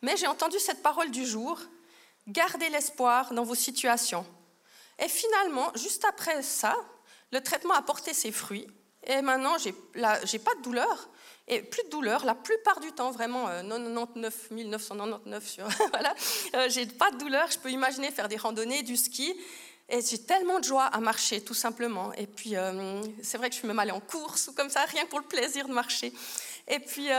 Mais 0.02 0.18
j'ai 0.18 0.28
entendu 0.28 0.60
cette 0.60 0.84
parole 0.84 1.12
du 1.12 1.26
jour, 1.26 1.60
gardez 2.28 2.70
l'espoir 2.70 3.34
dans 3.34 3.44
vos 3.44 3.56
situations. 3.56 4.26
Et 5.00 5.08
finalement, 5.08 5.72
juste 5.76 6.06
après 6.06 6.44
ça, 6.44 6.76
le 7.32 7.42
traitement 7.42 7.74
a 7.74 7.82
porté 7.82 8.14
ses 8.14 8.32
fruits. 8.32 8.68
Et 9.06 9.22
maintenant, 9.22 9.58
j'ai 9.58 10.40
pas 10.40 10.56
de 10.56 10.62
douleur. 10.62 11.10
Et 11.48 11.62
plus 11.62 11.84
de 11.84 11.90
douleur, 11.90 12.24
la 12.26 12.36
plupart 12.36 12.80
du 12.80 12.92
temps, 12.94 13.12
vraiment 13.12 13.48
99 13.48 14.48
euh, 14.52 14.64
999 14.64 15.48
sur. 15.48 15.68
voilà, 15.92 16.16
euh, 16.56 16.70
j'ai 16.70 16.86
pas 16.86 17.12
de 17.12 17.18
douleur. 17.18 17.52
Je 17.52 17.60
peux 17.60 17.70
imaginer 17.70 18.12
faire 18.12 18.30
des 18.30 18.38
randonnées, 18.38 18.82
du 18.82 18.96
ski. 18.96 19.36
Et 19.90 20.02
j'ai 20.02 20.20
tellement 20.20 20.60
de 20.60 20.64
joie 20.64 20.86
à 20.86 21.00
marcher, 21.02 21.42
tout 21.42 21.54
simplement. 21.54 22.14
Et 22.14 22.28
puis, 22.28 22.56
euh, 22.56 23.02
c'est 23.22 23.38
vrai 23.38 23.50
que 23.50 23.56
je 23.56 23.60
suis 23.60 23.68
même 23.68 23.80
allée 23.80 23.92
en 23.92 24.00
course 24.00 24.48
ou 24.48 24.54
comme 24.54 24.70
ça, 24.70 24.86
rien 24.86 25.04
que 25.04 25.10
pour 25.10 25.20
le 25.20 25.26
plaisir 25.26 25.68
de 25.68 25.74
marcher. 25.74 26.14
Et 26.70 26.80
puis, 26.80 27.10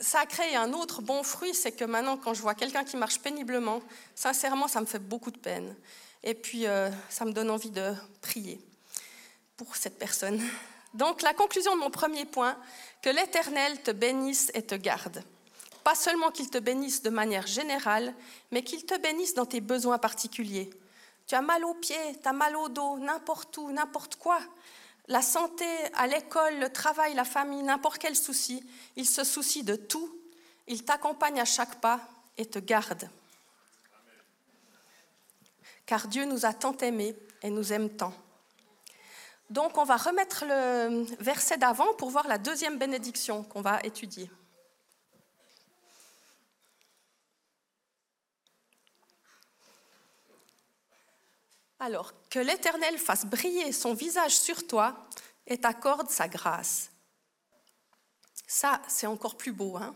ça 0.00 0.20
a 0.20 0.26
créé 0.26 0.56
un 0.56 0.72
autre 0.72 1.00
bon 1.00 1.22
fruit, 1.22 1.54
c'est 1.54 1.70
que 1.70 1.84
maintenant, 1.84 2.16
quand 2.16 2.34
je 2.34 2.42
vois 2.42 2.56
quelqu'un 2.56 2.82
qui 2.82 2.96
marche 2.96 3.20
péniblement, 3.20 3.80
sincèrement, 4.16 4.66
ça 4.66 4.80
me 4.80 4.86
fait 4.86 4.98
beaucoup 4.98 5.30
de 5.30 5.38
peine. 5.38 5.76
Et 6.24 6.34
puis, 6.34 6.64
ça 7.08 7.24
me 7.24 7.30
donne 7.30 7.50
envie 7.50 7.70
de 7.70 7.94
prier 8.20 8.60
pour 9.56 9.76
cette 9.76 9.96
personne. 9.96 10.42
Donc, 10.94 11.22
la 11.22 11.34
conclusion 11.34 11.74
de 11.74 11.80
mon 11.80 11.90
premier 11.90 12.24
point, 12.24 12.56
que 13.02 13.10
l'Éternel 13.10 13.80
te 13.82 13.90
bénisse 13.90 14.50
et 14.54 14.62
te 14.62 14.74
garde. 14.74 15.22
Pas 15.84 15.94
seulement 15.94 16.30
qu'il 16.30 16.50
te 16.50 16.58
bénisse 16.58 17.02
de 17.02 17.10
manière 17.10 17.46
générale, 17.46 18.14
mais 18.50 18.62
qu'il 18.62 18.84
te 18.84 18.98
bénisse 18.98 19.34
dans 19.34 19.46
tes 19.46 19.60
besoins 19.60 19.98
particuliers. 19.98 20.70
Tu 21.26 21.34
as 21.34 21.42
mal 21.42 21.64
aux 21.64 21.74
pieds, 21.74 21.96
tu 22.20 22.28
as 22.28 22.32
mal 22.32 22.56
au 22.56 22.68
dos, 22.68 22.98
n'importe 22.98 23.56
où, 23.56 23.70
n'importe 23.70 24.16
quoi. 24.16 24.40
La 25.08 25.22
santé, 25.22 25.64
à 25.94 26.06
l'école, 26.06 26.58
le 26.58 26.70
travail, 26.70 27.14
la 27.14 27.24
famille, 27.24 27.62
n'importe 27.62 27.98
quel 27.98 28.16
souci. 28.16 28.62
Il 28.96 29.06
se 29.06 29.24
soucie 29.24 29.64
de 29.64 29.76
tout. 29.76 30.10
Il 30.66 30.84
t'accompagne 30.84 31.40
à 31.40 31.44
chaque 31.44 31.80
pas 31.80 32.00
et 32.36 32.46
te 32.46 32.58
garde. 32.58 33.08
Car 35.86 36.06
Dieu 36.06 36.24
nous 36.26 36.46
a 36.46 36.52
tant 36.52 36.76
aimés 36.78 37.16
et 37.42 37.50
nous 37.50 37.72
aime 37.72 37.90
tant. 37.90 38.12
Donc 39.50 39.76
on 39.78 39.84
va 39.84 39.96
remettre 39.96 40.44
le 40.46 41.04
verset 41.22 41.58
d'avant 41.58 41.92
pour 41.94 42.10
voir 42.10 42.28
la 42.28 42.38
deuxième 42.38 42.78
bénédiction 42.78 43.42
qu'on 43.42 43.62
va 43.62 43.80
étudier. 43.82 44.30
Alors, 51.80 52.12
que 52.28 52.38
l'Éternel 52.38 52.98
fasse 52.98 53.24
briller 53.24 53.72
son 53.72 53.94
visage 53.94 54.38
sur 54.38 54.66
toi 54.66 55.08
et 55.46 55.58
t'accorde 55.58 56.10
sa 56.10 56.28
grâce. 56.28 56.90
Ça, 58.46 58.82
c'est 58.86 59.06
encore 59.06 59.36
plus 59.36 59.52
beau. 59.52 59.78
Hein 59.78 59.94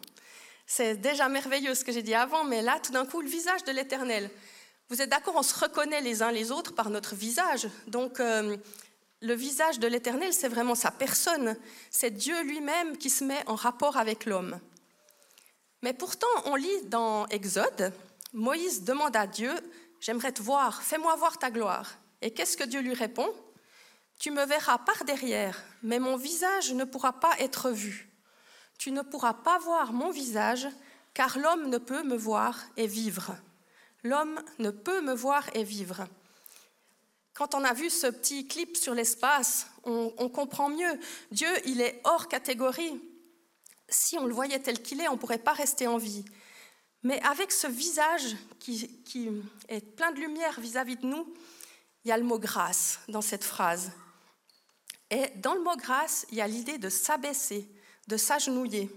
c'est 0.67 0.97
déjà 0.97 1.29
merveilleux 1.29 1.75
ce 1.75 1.85
que 1.85 1.93
j'ai 1.93 2.03
dit 2.03 2.15
avant, 2.15 2.45
mais 2.45 2.63
là, 2.63 2.79
tout 2.83 2.93
d'un 2.93 3.05
coup, 3.07 3.21
le 3.21 3.29
visage 3.29 3.65
de 3.65 3.73
l'Éternel. 3.73 4.31
Vous 4.89 5.03
êtes 5.03 5.11
d'accord, 5.11 5.35
on 5.37 5.43
se 5.43 5.59
reconnaît 5.59 6.01
les 6.01 6.23
uns 6.23 6.31
les 6.31 6.51
autres 6.51 6.75
par 6.75 6.91
notre 6.91 7.15
visage. 7.15 7.69
Donc, 7.87 8.19
euh, 8.21 8.57
le 9.25 9.35
visage 9.35 9.79
de 9.79 9.89
l'Éternel, 9.89 10.33
c'est 10.33 10.49
vraiment 10.49 10.75
sa 10.75 10.91
personne. 10.91 11.57
C'est 11.91 12.11
Dieu 12.11 12.43
lui-même 12.43 12.97
qui 12.99 13.11
se 13.11 13.25
met 13.25 13.43
en 13.47 13.55
rapport 13.55 13.97
avec 13.97 14.27
l'homme. 14.27 14.61
Mais 15.83 15.93
pourtant, 15.93 16.27
on 16.45 16.55
lit 16.55 16.83
dans 16.85 17.27
Exode, 17.29 17.93
Moïse 18.33 18.85
demande 18.85 19.17
à 19.17 19.27
Dieu, 19.27 19.53
J'aimerais 20.05 20.33
te 20.33 20.43
voir, 20.43 20.83
fais-moi 20.83 21.17
voir 21.17 21.39
ta 21.39 21.51
gloire. 21.51 21.97
Et 22.21 22.31
qu'est-ce 22.31 22.59
que 22.59 22.65
Dieu 22.65 22.81
lui 22.81 22.93
répond? 22.93 23.35
Tu 24.19 24.31
me 24.31 24.45
verras 24.45 24.77
par 24.77 25.03
derrière, 25.05 25.65
mais 25.83 25.99
mon 25.99 26.19
visage 26.19 26.75
ne 26.75 26.85
pourra 26.85 27.15
pas 27.15 27.35
être 27.39 27.71
vu. 27.71 28.11
Tu 28.77 28.91
ne 28.91 29.01
pourras 29.01 29.33
pas 29.33 29.57
voir 29.61 29.95
mon 29.95 30.11
visage, 30.11 30.69
car 31.15 31.39
l'homme 31.39 31.71
ne 31.71 31.79
peut 31.79 32.03
me 32.03 32.17
voir 32.17 32.61
et 32.77 32.87
vivre. 32.87 33.35
L'homme 34.03 34.39
ne 34.59 34.71
peut 34.71 35.01
me 35.01 35.15
voir 35.15 35.49
et 35.55 35.65
vivre. 35.65 36.07
Quand 37.35 37.57
on 37.57 37.65
a 37.65 37.75
vu 37.75 37.91
ce 37.91 38.07
petit 38.07 38.47
clip 38.47 38.77
sur 38.77 38.95
l'espace, 38.95 39.67
on, 39.83 40.29
comprend 40.29 40.69
mieux. 40.69 41.01
Dieu, 41.33 41.49
il 41.67 41.81
est 41.81 42.01
hors 42.05 42.29
catégorie. 42.29 43.03
Si 43.89 44.17
on 44.19 44.27
le 44.27 44.33
voyait 44.33 44.61
tel 44.61 44.81
qu'il 44.81 45.01
est, 45.01 45.09
on 45.09 45.15
ne 45.15 45.19
pourrait 45.19 45.39
pas 45.39 45.53
rester 45.53 45.89
en 45.89 45.99
vie. 45.99 46.25
Mais 47.03 47.21
avec 47.23 47.51
ce 47.51 47.67
visage 47.67 48.37
qui, 48.61 48.89
est 49.69 49.81
plein 49.97 50.13
de 50.13 50.21
lumière 50.21 50.61
vis-à-vis 50.61 50.97
de 50.97 51.07
nous, 51.07 51.35
il 52.05 52.09
y 52.09 52.13
a 52.13 52.17
le 52.17 52.23
mot 52.23 52.39
grâce 52.39 53.01
dans 53.09 53.21
cette 53.21 53.45
phrase. 53.45 53.91
Et 55.11 55.29
dans 55.37 55.55
le 55.55 55.63
mot 55.63 55.77
grâce, 55.77 56.27
il 56.31 56.39
y 56.39 56.41
a 56.41 56.47
l'idée 56.47 56.79
de 56.79 56.89
s'abaisser, 56.89 57.69
de 58.07 58.17
s'agenouiller. 58.17 58.91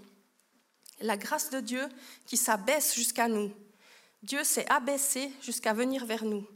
La 1.01 1.17
grâce 1.17 1.49
de 1.49 1.59
Dieu 1.59 1.87
qui 2.27 2.37
s'abaisse 2.37 2.93
jusqu'à 2.93 3.27
nous. 3.27 3.51
Dieu 4.21 4.43
s'est 4.43 4.69
abaissé 4.69 5.31
jusqu'à 5.41 5.73
venir 5.73 6.05
vers 6.05 6.23
nous. 6.23 6.47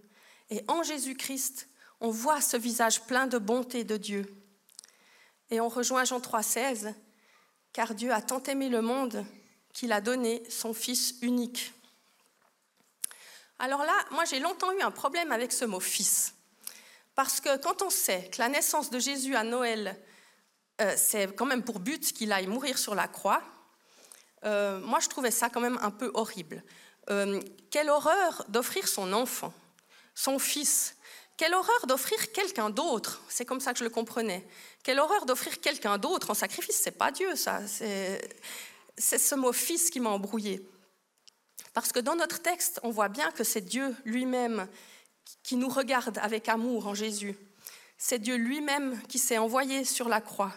Et 0.50 0.64
en 0.68 0.84
Jésus-Christ, 0.84 1.68
on 2.02 2.10
voit 2.10 2.42
ce 2.42 2.58
visage 2.58 3.04
plein 3.04 3.28
de 3.28 3.38
bonté 3.38 3.84
de 3.84 3.96
Dieu. 3.96 4.26
Et 5.52 5.62
on 5.62 5.70
rejoint 5.70 6.04
Jean 6.04 6.20
3,16, 6.20 6.94
car 7.74 7.94
Dieu 7.94 8.12
a 8.12 8.22
tant 8.22 8.42
aimé 8.44 8.70
le 8.70 8.82
monde 8.82 9.26
qu'il 9.74 9.94
a 9.94 10.02
donné 10.02 10.44
son 10.50 10.74
Fils 10.74 11.16
unique. 11.22 11.74
Alors 13.60 13.84
là, 13.84 13.94
moi 14.10 14.26
j'ai 14.26 14.40
longtemps 14.40 14.72
eu 14.72 14.82
un 14.82 14.90
problème 14.90 15.32
avec 15.32 15.54
ce 15.54 15.66
mot 15.66 15.80
fils. 15.80 16.34
Parce 17.14 17.40
que 17.40 17.58
quand 17.58 17.84
on 17.84 17.92
sait 17.92 18.30
que 18.32 18.40
la 18.40 18.50
naissance 18.50 18.90
de 18.90 18.98
Jésus 18.98 19.36
à 19.36 19.44
Noël, 19.44 19.96
euh, 20.82 20.96
c'est 20.98 21.36
quand 21.36 21.46
même 21.46 21.64
pour 21.64 21.80
but 21.80 22.12
qu'il 22.12 22.32
aille 22.32 22.48
mourir 22.48 22.80
sur 22.80 22.96
la 22.96 23.08
croix, 23.08 23.44
euh, 24.46 24.80
moi 24.80 25.00
je 25.00 25.10
trouvais 25.10 25.30
ça 25.30 25.50
quand 25.50 25.60
même 25.60 25.78
un 25.84 25.92
peu 25.92 26.10
horrible. 26.16 26.64
Euh, 27.12 27.40
quelle 27.70 27.92
horreur 27.92 28.46
d'offrir 28.48 28.88
son 28.88 29.14
enfant, 29.14 29.54
son 30.16 30.40
fils, 30.40 30.96
quelle 31.42 31.56
horreur 31.56 31.88
d'offrir 31.88 32.32
quelqu'un 32.34 32.70
d'autre. 32.70 33.20
C'est 33.28 33.46
comme 33.46 33.60
ça 33.60 33.74
que 33.74 33.80
je 33.80 33.84
le 33.84 33.90
comprenais. 33.90 34.46
Quelle 34.84 35.00
horreur 35.00 35.26
d'offrir 35.26 35.60
quelqu'un 35.60 35.98
d'autre 35.98 36.30
en 36.30 36.34
sacrifice. 36.36 36.80
C'est 36.80 36.92
pas 36.92 37.10
Dieu, 37.10 37.36
ça. 37.36 37.62
C'est 37.66 39.18
ce 39.18 39.34
mot 39.34 39.52
fils 39.52 39.90
qui 39.90 40.00
m'a 40.00 40.12
embrouillé. 40.12 40.64
Parce 41.74 41.92
que 41.92 41.98
dans 41.98 42.16
notre 42.16 42.44
texte, 42.44 42.80
on 42.84 42.92
voit 42.92 43.10
bien 43.10 43.32
que 43.32 43.44
c'est 43.44 43.62
Dieu 43.62 43.96
lui-même 44.06 44.68
qui 45.42 45.56
nous 45.56 45.70
regarde 45.70 46.20
avec 46.20 46.48
amour 46.48 46.86
en 46.86 46.94
Jésus. 46.94 47.36
C'est 47.98 48.20
Dieu 48.20 48.36
lui-même 48.36 49.02
qui 49.08 49.18
s'est 49.18 49.40
envoyé 49.40 49.84
sur 49.84 50.10
la 50.10 50.22
croix. 50.22 50.54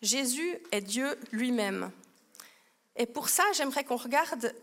Jésus 0.00 0.60
est 0.70 0.80
Dieu 0.80 1.18
lui-même. 1.32 1.90
Et 2.94 3.06
pour 3.06 3.28
ça, 3.28 3.42
j'aimerais 3.52 3.82
qu'on 3.82 3.96
regarde 3.96 4.54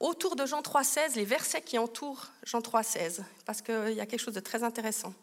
autour 0.00 0.36
de 0.36 0.46
Jean 0.46 0.60
3,16, 0.60 1.16
les 1.16 1.24
versets 1.24 1.62
qui 1.62 1.78
entourent 1.78 2.28
Jean 2.42 2.60
3,16, 2.60 3.22
parce 3.46 3.62
qu'il 3.62 3.92
y 3.92 4.00
a 4.00 4.06
quelque 4.06 4.20
chose 4.20 4.34
de 4.34 4.40
très 4.40 4.62
intéressant. 4.62 5.14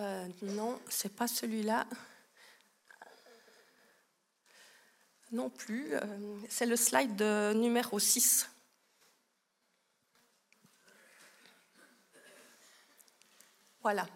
Euh, 0.00 0.26
non, 0.42 0.80
c'est 0.88 1.14
pas 1.14 1.28
celui-là. 1.28 1.86
Non 5.30 5.48
plus, 5.50 5.94
euh, 5.94 6.00
c'est 6.48 6.66
le 6.66 6.76
slide 6.76 7.16
de 7.16 7.52
numéro 7.54 7.98
6. 7.98 8.48
Voilà. 13.82 14.06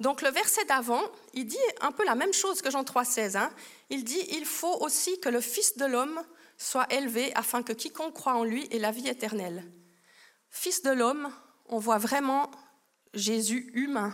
Donc 0.00 0.22
le 0.22 0.30
verset 0.30 0.64
d'avant, 0.66 1.02
il 1.34 1.46
dit 1.46 1.56
un 1.80 1.92
peu 1.92 2.04
la 2.04 2.14
même 2.14 2.32
chose 2.32 2.62
que 2.62 2.70
Jean 2.70 2.82
3,16. 2.82 3.36
Hein. 3.36 3.52
Il 3.90 4.04
dit 4.04 4.22
Il 4.30 4.44
faut 4.44 4.76
aussi 4.80 5.18
que 5.20 5.28
le 5.28 5.40
Fils 5.40 5.76
de 5.76 5.84
l'homme 5.84 6.22
soit 6.58 6.92
élevé 6.92 7.34
afin 7.34 7.62
que 7.62 7.72
quiconque 7.72 8.14
croit 8.14 8.34
en 8.34 8.44
lui 8.44 8.68
ait 8.70 8.78
la 8.78 8.90
vie 8.90 9.08
éternelle. 9.08 9.64
Fils 10.50 10.82
de 10.82 10.90
l'homme, 10.90 11.32
on 11.66 11.78
voit 11.78 11.98
vraiment 11.98 12.50
Jésus 13.14 13.70
humain, 13.74 14.12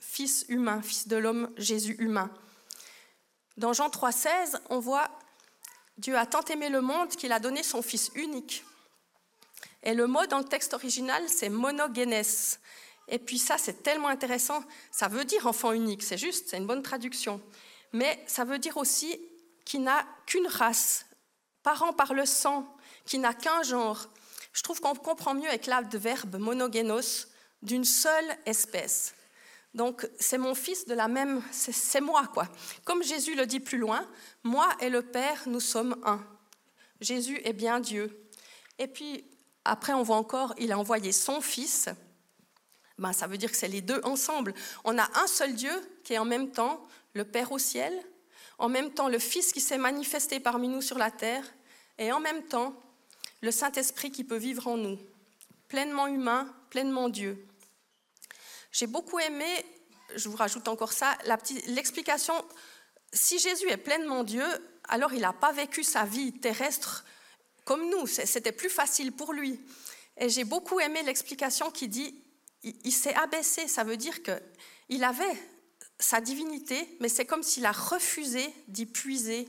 Fils 0.00 0.46
humain, 0.48 0.82
Fils 0.82 1.06
de 1.06 1.16
l'homme, 1.16 1.52
Jésus 1.56 1.96
humain. 1.98 2.30
Dans 3.56 3.72
Jean 3.72 3.88
3,16, 3.88 4.58
on 4.70 4.80
voit 4.80 5.10
Dieu 5.98 6.16
a 6.16 6.26
tant 6.26 6.42
aimé 6.42 6.68
le 6.70 6.80
monde 6.80 7.10
qu'il 7.10 7.32
a 7.32 7.38
donné 7.38 7.62
son 7.62 7.82
Fils 7.82 8.10
unique. 8.16 8.64
Et 9.82 9.94
le 9.94 10.06
mot 10.06 10.26
dans 10.26 10.38
le 10.38 10.44
texte 10.44 10.74
original, 10.74 11.22
c'est 11.28 11.50
monogenes. 11.50 12.24
Et 13.06 13.18
puis 13.18 13.38
ça, 13.38 13.58
c'est 13.58 13.82
tellement 13.82 14.08
intéressant. 14.08 14.64
Ça 14.90 15.08
veut 15.08 15.24
dire 15.24 15.46
enfant 15.46 15.72
unique, 15.72 16.02
c'est 16.02 16.18
juste, 16.18 16.48
c'est 16.48 16.56
une 16.56 16.66
bonne 16.66 16.82
traduction. 16.82 17.40
Mais 17.92 18.22
ça 18.26 18.44
veut 18.44 18.58
dire 18.58 18.76
aussi 18.76 19.20
qu'il 19.64 19.82
n'a 19.82 20.04
qu'une 20.26 20.46
race, 20.46 21.06
parent 21.64 21.92
par 21.92 22.14
le 22.14 22.26
sang, 22.26 22.64
qui 23.04 23.18
n'a 23.18 23.34
qu'un 23.34 23.64
genre. 23.64 24.08
Je 24.52 24.62
trouve 24.62 24.80
qu'on 24.80 24.94
comprend 24.94 25.34
mieux 25.34 25.48
avec 25.48 25.66
l'adverbe 25.66 26.36
monogenos 26.36 27.26
d'une 27.62 27.84
seule 27.84 28.36
espèce. 28.46 29.14
Donc 29.74 30.08
c'est 30.20 30.38
mon 30.38 30.54
fils 30.54 30.86
de 30.86 30.94
la 30.94 31.08
même, 31.08 31.42
c'est 31.50 32.00
moi 32.00 32.28
quoi. 32.32 32.48
Comme 32.84 33.02
Jésus 33.02 33.34
le 33.34 33.46
dit 33.46 33.58
plus 33.58 33.78
loin, 33.78 34.06
moi 34.44 34.68
et 34.80 34.88
le 34.88 35.02
Père, 35.02 35.42
nous 35.46 35.58
sommes 35.58 35.96
un. 36.04 36.24
Jésus 37.00 37.40
est 37.44 37.52
bien 37.52 37.80
Dieu. 37.80 38.16
Et 38.78 38.86
puis 38.86 39.24
après 39.64 39.92
on 39.92 40.04
voit 40.04 40.16
encore, 40.16 40.54
il 40.58 40.70
a 40.70 40.78
envoyé 40.78 41.10
son 41.10 41.40
fils. 41.40 41.88
Ben, 42.98 43.12
ça 43.12 43.26
veut 43.26 43.38
dire 43.38 43.50
que 43.50 43.56
c'est 43.56 43.66
les 43.66 43.80
deux 43.80 44.00
ensemble. 44.04 44.54
On 44.84 44.96
a 44.96 45.08
un 45.20 45.26
seul 45.26 45.54
Dieu 45.54 45.72
qui 46.04 46.12
est 46.12 46.18
en 46.18 46.24
même 46.24 46.52
temps 46.52 46.86
le 47.14 47.24
Père 47.24 47.50
au 47.50 47.58
ciel, 47.58 47.92
en 48.58 48.68
même 48.68 48.92
temps 48.92 49.08
le 49.08 49.18
Fils 49.18 49.52
qui 49.52 49.60
s'est 49.60 49.78
manifesté 49.78 50.40
parmi 50.40 50.68
nous 50.68 50.82
sur 50.82 50.98
la 50.98 51.10
terre, 51.10 51.44
et 51.98 52.12
en 52.12 52.20
même 52.20 52.44
temps 52.44 52.74
le 53.40 53.50
Saint-Esprit 53.50 54.10
qui 54.10 54.24
peut 54.24 54.36
vivre 54.36 54.66
en 54.68 54.76
nous, 54.76 54.98
pleinement 55.68 56.06
humain, 56.06 56.52
pleinement 56.70 57.08
Dieu. 57.08 57.46
J'ai 58.72 58.86
beaucoup 58.86 59.18
aimé, 59.18 59.46
je 60.16 60.28
vous 60.28 60.36
rajoute 60.36 60.68
encore 60.68 60.92
ça, 60.92 61.16
l'explication, 61.66 62.34
si 63.12 63.38
Jésus 63.38 63.68
est 63.70 63.76
pleinement 63.76 64.24
Dieu, 64.24 64.44
alors 64.88 65.12
il 65.12 65.20
n'a 65.20 65.32
pas 65.32 65.52
vécu 65.52 65.84
sa 65.84 66.04
vie 66.04 66.32
terrestre 66.32 67.04
comme 67.64 67.88
nous, 67.88 68.06
c'était 68.06 68.52
plus 68.52 68.68
facile 68.68 69.12
pour 69.12 69.32
lui. 69.32 69.58
Et 70.18 70.28
j'ai 70.28 70.44
beaucoup 70.44 70.80
aimé 70.80 71.02
l'explication 71.02 71.70
qui 71.70 71.88
dit, 71.88 72.14
il, 72.62 72.92
s'est 72.92 73.14
abaissé, 73.14 73.68
ça 73.68 73.84
veut 73.84 73.96
dire 73.96 74.22
qu'il 74.22 75.04
avait 75.04 75.36
sa 75.98 76.20
divinité, 76.20 76.96
mais 77.00 77.08
c'est 77.08 77.26
comme 77.26 77.42
s'il 77.42 77.66
a 77.66 77.72
refusé 77.72 78.52
d'y 78.68 78.86
puiser 78.86 79.48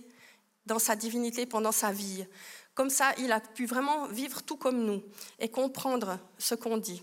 dans 0.66 0.80
sa 0.80 0.96
divinité 0.96 1.46
pendant 1.46 1.72
sa 1.72 1.92
vie. 1.92 2.25
Comme 2.74 2.90
ça, 2.90 3.14
il 3.18 3.32
a 3.32 3.40
pu 3.40 3.66
vraiment 3.66 4.08
vivre 4.08 4.42
tout 4.44 4.58
comme 4.58 4.84
nous 4.84 5.04
et 5.40 5.50
comprendre 5.50 6.20
ce 6.38 6.56
qu'on 6.56 6.78
dit, 6.78 7.02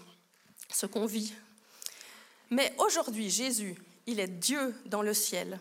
ce 0.72 0.86
qu'on 0.86 1.06
vit. 1.06 1.32
Mais 2.50 2.74
aujourd'hui, 2.78 3.30
Jésus, 3.30 3.76
il 4.06 4.20
est 4.20 4.28
Dieu 4.28 4.74
dans 4.84 5.02
le 5.02 5.14
ciel. 5.14 5.58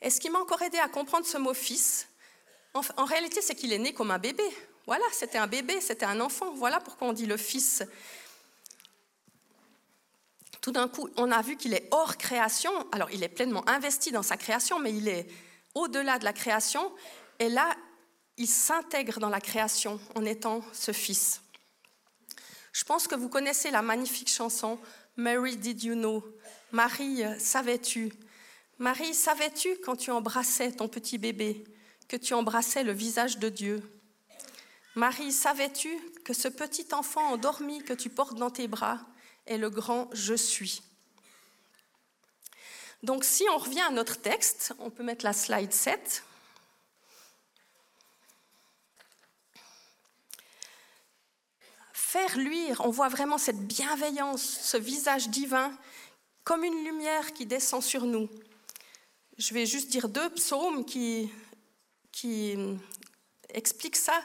Et 0.00 0.10
ce 0.10 0.20
qui 0.20 0.30
m'a 0.30 0.38
encore 0.38 0.62
aidé 0.62 0.78
à 0.78 0.88
comprendre 0.88 1.26
ce 1.26 1.36
mot 1.36 1.54
fils, 1.54 2.08
en, 2.96 3.04
réalité, 3.04 3.40
c'est 3.40 3.54
qu'il 3.54 3.72
est 3.72 3.78
né 3.78 3.92
comme 3.92 4.10
un 4.10 4.18
bébé. 4.18 4.44
Voilà, 4.86 5.04
c'était 5.12 5.38
un 5.38 5.46
bébé, 5.46 5.80
c'était 5.80 6.04
un 6.04 6.20
enfant. 6.20 6.52
Voilà 6.54 6.80
pourquoi 6.80 7.08
on 7.08 7.12
dit 7.12 7.26
le 7.26 7.36
fils. 7.36 7.82
Tout 10.66 10.72
d'un 10.72 10.88
coup, 10.88 11.08
on 11.16 11.30
a 11.30 11.42
vu 11.42 11.56
qu'il 11.56 11.74
est 11.74 11.86
hors 11.92 12.16
création. 12.16 12.72
Alors, 12.90 13.08
il 13.12 13.22
est 13.22 13.28
pleinement 13.28 13.62
investi 13.68 14.10
dans 14.10 14.24
sa 14.24 14.36
création, 14.36 14.80
mais 14.80 14.92
il 14.92 15.06
est 15.06 15.28
au-delà 15.76 16.18
de 16.18 16.24
la 16.24 16.32
création. 16.32 16.92
Et 17.38 17.48
là, 17.48 17.76
il 18.36 18.48
s'intègre 18.48 19.20
dans 19.20 19.28
la 19.28 19.40
création 19.40 20.00
en 20.16 20.24
étant 20.24 20.62
ce 20.72 20.90
fils. 20.90 21.40
Je 22.72 22.82
pense 22.82 23.06
que 23.06 23.14
vous 23.14 23.28
connaissez 23.28 23.70
la 23.70 23.80
magnifique 23.80 24.28
chanson 24.28 24.76
Mary, 25.14 25.56
did 25.56 25.84
you 25.84 25.94
know? 25.94 26.24
Marie, 26.72 27.22
savais-tu? 27.38 28.12
Marie, 28.80 29.14
savais-tu 29.14 29.76
quand 29.84 29.94
tu 29.94 30.10
embrassais 30.10 30.72
ton 30.72 30.88
petit 30.88 31.16
bébé 31.16 31.62
que 32.08 32.16
tu 32.16 32.34
embrassais 32.34 32.82
le 32.82 32.90
visage 32.90 33.38
de 33.38 33.50
Dieu? 33.50 33.80
Marie, 34.96 35.30
savais-tu 35.30 35.96
que 36.24 36.32
ce 36.32 36.48
petit 36.48 36.88
enfant 36.90 37.24
endormi 37.28 37.84
que 37.84 37.92
tu 37.92 38.10
portes 38.10 38.34
dans 38.34 38.50
tes 38.50 38.66
bras 38.66 39.06
est 39.46 39.58
le 39.58 39.70
grand 39.70 40.08
Je 40.12 40.34
suis 40.34 40.82
Donc 43.02 43.24
si 43.24 43.44
on 43.50 43.58
revient 43.58 43.80
à 43.82 43.90
notre 43.90 44.20
texte, 44.20 44.74
on 44.78 44.90
peut 44.90 45.02
mettre 45.02 45.24
la 45.24 45.32
slide 45.32 45.72
7. 45.72 46.22
faire 52.16 52.38
luire, 52.38 52.80
on 52.82 52.90
voit 52.90 53.08
vraiment 53.08 53.36
cette 53.36 53.66
bienveillance, 53.66 54.42
ce 54.42 54.78
visage 54.78 55.28
divin, 55.28 55.76
comme 56.44 56.64
une 56.64 56.84
lumière 56.84 57.34
qui 57.34 57.44
descend 57.44 57.82
sur 57.82 58.06
nous. 58.06 58.30
Je 59.36 59.52
vais 59.52 59.66
juste 59.66 59.90
dire 59.90 60.08
deux 60.08 60.30
psaumes 60.30 60.86
qui, 60.86 61.30
qui 62.12 62.56
expliquent 63.50 63.96
ça. 63.96 64.18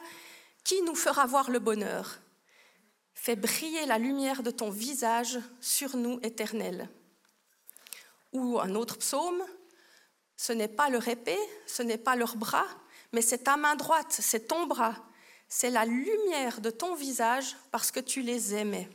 Qui 0.63 0.81
nous 0.84 0.95
fera 0.95 1.25
voir 1.25 1.49
le 1.49 1.60
bonheur? 1.60 2.19
Fais 3.23 3.36
briller 3.36 3.86
la 3.86 3.99
lumière 3.99 4.41
de 4.41 4.49
ton 4.49 4.71
visage 4.71 5.38
sur 5.60 5.95
nous, 5.95 6.19
éternel. 6.23 6.89
Ou 8.34 8.60
un 8.60 8.73
autre 8.73 8.97
psaume, 8.97 9.43
ce 10.38 10.53
n'est 10.53 10.67
pas 10.67 10.89
leur 10.89 11.07
épée, 11.07 11.39
ce 11.67 11.84
n'est 11.84 11.99
pas 11.99 12.15
leurs 12.15 12.36
bras, 12.36 12.67
mais 13.12 13.21
c'est 13.21 13.43
ta 13.43 13.57
main 13.57 13.75
droite, 13.75 14.17
c'est 14.19 14.47
ton 14.47 14.65
bras 14.65 14.95
c'est 15.53 15.69
la 15.69 15.84
lumière 15.84 16.62
de 16.62 16.69
ton 16.69 16.95
visage 16.95 17.57
parce 17.71 17.91
que 17.91 17.99
tu 17.99 18.21
les 18.21 18.55
aimais. 18.55 18.88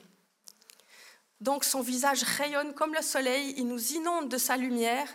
Donc 1.42 1.64
son 1.64 1.82
visage 1.82 2.22
rayonne 2.22 2.72
comme 2.72 2.94
le 2.94 3.02
soleil, 3.02 3.52
il 3.58 3.68
nous 3.68 3.92
inonde 3.92 4.30
de 4.30 4.38
sa 4.38 4.56
lumière, 4.56 5.06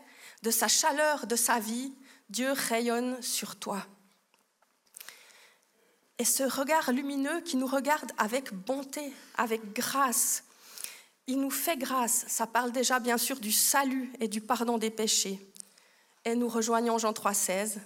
de 0.43 0.51
sa 0.51 0.67
chaleur, 0.67 1.25
de 1.25 1.35
sa 1.35 1.57
vie. 1.57 1.95
Dieu 2.29 2.51
rayonne 2.51 3.19
sur 3.23 3.55
toi. 3.55 3.83
Et 6.21 6.23
ce 6.23 6.43
regard 6.43 6.91
lumineux 6.91 7.41
qui 7.41 7.57
nous 7.57 7.65
regarde 7.65 8.11
avec 8.19 8.53
bonté, 8.53 9.11
avec 9.37 9.73
grâce, 9.73 10.43
il 11.25 11.41
nous 11.41 11.49
fait 11.49 11.77
grâce. 11.77 12.25
Ça 12.27 12.45
parle 12.45 12.71
déjà 12.71 12.99
bien 12.99 13.17
sûr 13.17 13.39
du 13.39 13.51
salut 13.51 14.13
et 14.19 14.27
du 14.27 14.39
pardon 14.39 14.77
des 14.77 14.91
péchés. 14.91 15.39
Et 16.23 16.35
nous 16.35 16.47
rejoignons 16.47 16.99
Jean 16.99 17.11
3,16, 17.11 17.79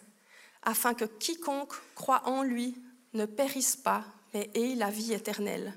afin 0.64 0.94
que 0.94 1.06
quiconque 1.06 1.76
croit 1.96 2.28
en 2.28 2.44
lui 2.44 2.76
ne 3.14 3.26
périsse 3.26 3.78
pas, 3.78 4.04
mais 4.34 4.50
ait 4.54 4.76
la 4.76 4.90
vie 4.90 5.14
éternelle. 5.14 5.74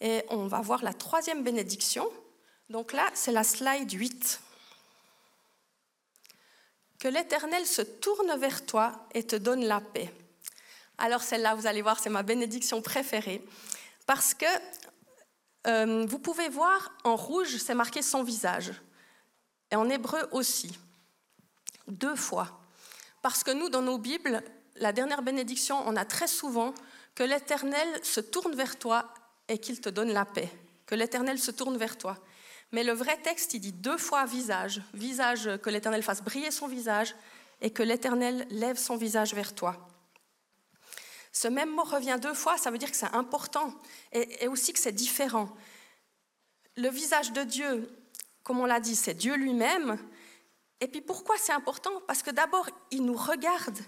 Et 0.00 0.24
on 0.30 0.48
va 0.48 0.60
voir 0.62 0.82
la 0.82 0.94
troisième 0.94 1.44
bénédiction. 1.44 2.08
Donc 2.70 2.92
là, 2.92 3.08
c'est 3.14 3.30
la 3.30 3.44
slide 3.44 3.92
8. 3.92 4.40
Que 7.02 7.08
l'Éternel 7.08 7.66
se 7.66 7.82
tourne 7.82 8.38
vers 8.38 8.64
toi 8.64 8.92
et 9.12 9.24
te 9.24 9.34
donne 9.34 9.64
la 9.64 9.80
paix. 9.80 10.14
Alors 10.98 11.24
celle-là, 11.24 11.56
vous 11.56 11.66
allez 11.66 11.82
voir, 11.82 11.98
c'est 11.98 12.10
ma 12.10 12.22
bénédiction 12.22 12.80
préférée. 12.80 13.44
Parce 14.06 14.34
que 14.34 14.46
euh, 15.66 16.06
vous 16.06 16.20
pouvez 16.20 16.48
voir 16.48 16.92
en 17.02 17.16
rouge, 17.16 17.56
c'est 17.56 17.74
marqué 17.74 18.02
son 18.02 18.22
visage. 18.22 18.70
Et 19.72 19.74
en 19.74 19.90
hébreu 19.90 20.28
aussi. 20.30 20.78
Deux 21.88 22.14
fois. 22.14 22.60
Parce 23.20 23.42
que 23.42 23.50
nous, 23.50 23.68
dans 23.68 23.82
nos 23.82 23.98
Bibles, 23.98 24.40
la 24.76 24.92
dernière 24.92 25.22
bénédiction, 25.22 25.82
on 25.84 25.96
a 25.96 26.04
très 26.04 26.28
souvent 26.28 26.72
que 27.16 27.24
l'Éternel 27.24 27.88
se 28.04 28.20
tourne 28.20 28.54
vers 28.54 28.78
toi 28.78 29.12
et 29.48 29.58
qu'il 29.58 29.80
te 29.80 29.88
donne 29.88 30.12
la 30.12 30.24
paix. 30.24 30.52
Que 30.86 30.94
l'Éternel 30.94 31.40
se 31.40 31.50
tourne 31.50 31.76
vers 31.76 31.98
toi. 31.98 32.16
Mais 32.72 32.84
le 32.84 32.92
vrai 32.92 33.18
texte, 33.18 33.54
il 33.54 33.60
dit 33.60 33.72
deux 33.72 33.98
fois 33.98 34.24
visage. 34.24 34.82
Visage, 34.94 35.48
que 35.62 35.70
l'Éternel 35.70 36.02
fasse 36.02 36.22
briller 36.22 36.50
son 36.50 36.66
visage 36.66 37.14
et 37.60 37.70
que 37.70 37.82
l'Éternel 37.82 38.46
lève 38.50 38.78
son 38.78 38.96
visage 38.96 39.34
vers 39.34 39.54
toi. 39.54 39.88
Ce 41.32 41.48
même 41.48 41.70
mot 41.70 41.84
revient 41.84 42.18
deux 42.20 42.34
fois, 42.34 42.58
ça 42.58 42.70
veut 42.70 42.78
dire 42.78 42.90
que 42.90 42.96
c'est 42.96 43.14
important 43.14 43.72
et, 44.12 44.46
aussi 44.48 44.72
que 44.72 44.78
c'est 44.78 44.92
différent. 44.92 45.48
Le 46.76 46.88
visage 46.88 47.32
de 47.32 47.42
Dieu, 47.42 47.88
comme 48.42 48.60
on 48.60 48.66
l'a 48.66 48.80
dit, 48.80 48.96
c'est 48.96 49.14
Dieu 49.14 49.34
lui-même, 49.36 49.98
et 50.80 50.88
puis 50.88 51.00
pourquoi 51.00 51.36
c'est 51.38 51.52
important? 51.52 52.02
Parce 52.06 52.22
que 52.22 52.30
d'abord, 52.30 52.68
il 52.90 53.04
nous 53.04 53.16
regarde, 53.16 53.78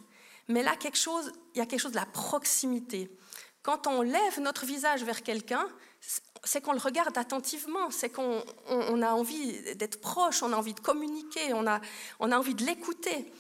mais 0.48 0.62
là, 0.62 0.76
quelque 0.76 0.96
chose, 0.96 1.32
il 1.54 1.58
y 1.58 1.60
a 1.60 1.66
quelque 1.66 1.80
chose 1.80 1.92
de 1.92 1.96
la 1.96 2.06
proximité. 2.06 3.10
Quand 3.62 3.86
on 3.86 4.00
lève 4.00 4.40
notre 4.40 4.64
visage 4.64 5.04
vers 5.04 5.22
quelqu'un, 5.22 5.68
c'est 6.44 6.60
qu'on 6.60 6.72
le 6.72 6.78
regarde 6.78 7.16
attentivement, 7.16 7.90
c'est 7.90 8.10
qu'on 8.10 8.42
a 9.02 9.12
envie 9.12 9.74
d'être 9.74 10.00
proche, 10.00 10.42
on 10.42 10.52
a 10.52 10.56
envie 10.56 10.74
de 10.74 10.80
communiquer, 10.80 11.52
on 11.54 11.66
a, 11.66 11.80
on 12.20 12.30
a 12.30 12.38
envie 12.38 12.54
de 12.54 12.64
l'écouter. 12.64 13.32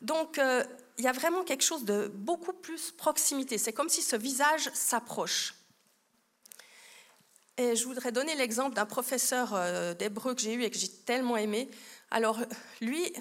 Donc, 0.00 0.38
euh, 0.38 0.64
il 0.98 1.04
y 1.04 1.08
a 1.08 1.12
vraiment 1.12 1.42
quelque 1.42 1.64
chose 1.64 1.84
de 1.84 2.08
beaucoup 2.14 2.52
plus 2.52 2.92
proximité. 2.92 3.58
C'est 3.58 3.72
comme 3.72 3.88
si 3.88 4.02
ce 4.02 4.16
visage 4.16 4.70
s'approche. 4.74 5.54
Et 7.58 7.76
je 7.76 7.84
voudrais 7.84 8.12
donner 8.12 8.34
l'exemple 8.34 8.74
d'un 8.74 8.86
professeur 8.86 9.52
euh, 9.54 9.94
d'hébreu 9.94 10.34
que 10.34 10.40
j'ai 10.40 10.54
eu 10.54 10.62
et 10.62 10.70
que 10.70 10.78
j'ai 10.78 10.88
tellement 10.88 11.36
aimé. 11.36 11.68
Alors, 12.10 12.38
lui, 12.80 13.12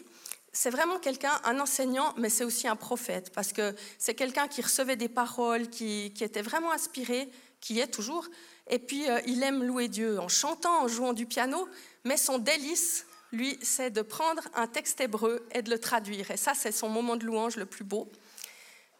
c'est 0.53 0.69
vraiment 0.69 0.99
quelqu'un, 0.99 1.39
un 1.43 1.59
enseignant, 1.59 2.13
mais 2.17 2.29
c'est 2.29 2.43
aussi 2.43 2.67
un 2.67 2.75
prophète, 2.75 3.31
parce 3.33 3.53
que 3.53 3.73
c'est 3.97 4.15
quelqu'un 4.15 4.47
qui 4.47 4.61
recevait 4.61 4.97
des 4.97 5.09
paroles, 5.09 5.69
qui, 5.69 6.13
était 6.19 6.41
vraiment 6.41 6.71
inspiré, 6.71 7.29
qui 7.61 7.79
est 7.79 7.87
toujours. 7.87 8.27
Et 8.71 8.79
puis, 8.79 9.09
euh, 9.09 9.19
il 9.27 9.43
aime 9.43 9.63
louer 9.63 9.89
Dieu 9.89 10.19
en 10.19 10.29
chantant, 10.29 10.83
en 10.83 10.87
jouant 10.87 11.11
du 11.11 11.25
piano, 11.25 11.67
mais 12.05 12.15
son 12.15 12.39
délice, 12.39 13.05
lui, 13.33 13.59
c'est 13.61 13.91
de 13.91 14.01
prendre 14.01 14.41
un 14.55 14.65
texte 14.65 15.01
hébreu 15.01 15.45
et 15.51 15.61
de 15.61 15.69
le 15.69 15.77
traduire. 15.77 16.31
Et 16.31 16.37
ça, 16.37 16.53
c'est 16.55 16.71
son 16.71 16.87
moment 16.87 17.17
de 17.17 17.25
louange 17.25 17.57
le 17.57 17.65
plus 17.65 17.83
beau. 17.83 18.09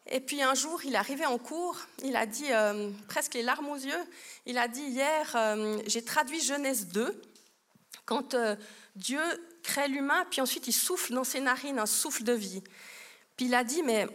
Et 0.07 0.19
puis 0.19 0.41
un 0.41 0.55
jour, 0.55 0.83
il 0.83 0.93
est 0.93 0.97
arrivé 0.97 1.25
en 1.25 1.37
cours, 1.37 1.77
il 2.03 2.17
a 2.17 2.25
dit, 2.25 2.51
euh, 2.51 2.89
presque 3.07 3.33
les 3.33 3.43
larmes 3.43 3.69
aux 3.69 3.75
yeux, 3.75 4.03
il 4.45 4.57
a 4.57 4.67
dit, 4.67 4.81
hier, 4.81 5.31
euh, 5.35 5.81
j'ai 5.87 6.03
traduit 6.03 6.41
Genèse 6.41 6.87
2, 6.87 7.21
quand 8.05 8.35
Dieu 8.97 9.21
crée 9.63 9.87
l'humain, 9.87 10.25
puis 10.29 10.41
ensuite 10.41 10.67
il 10.67 10.73
souffle 10.73 11.13
dans 11.13 11.23
ses 11.23 11.39
narines 11.39 11.79
un 11.79 11.85
souffle 11.85 12.23
de 12.23 12.33
vie. 12.33 12.61
Puis 13.37 13.45
il 13.45 13.55
a 13.55 13.63
dit, 13.63 13.83
mais 13.83 14.07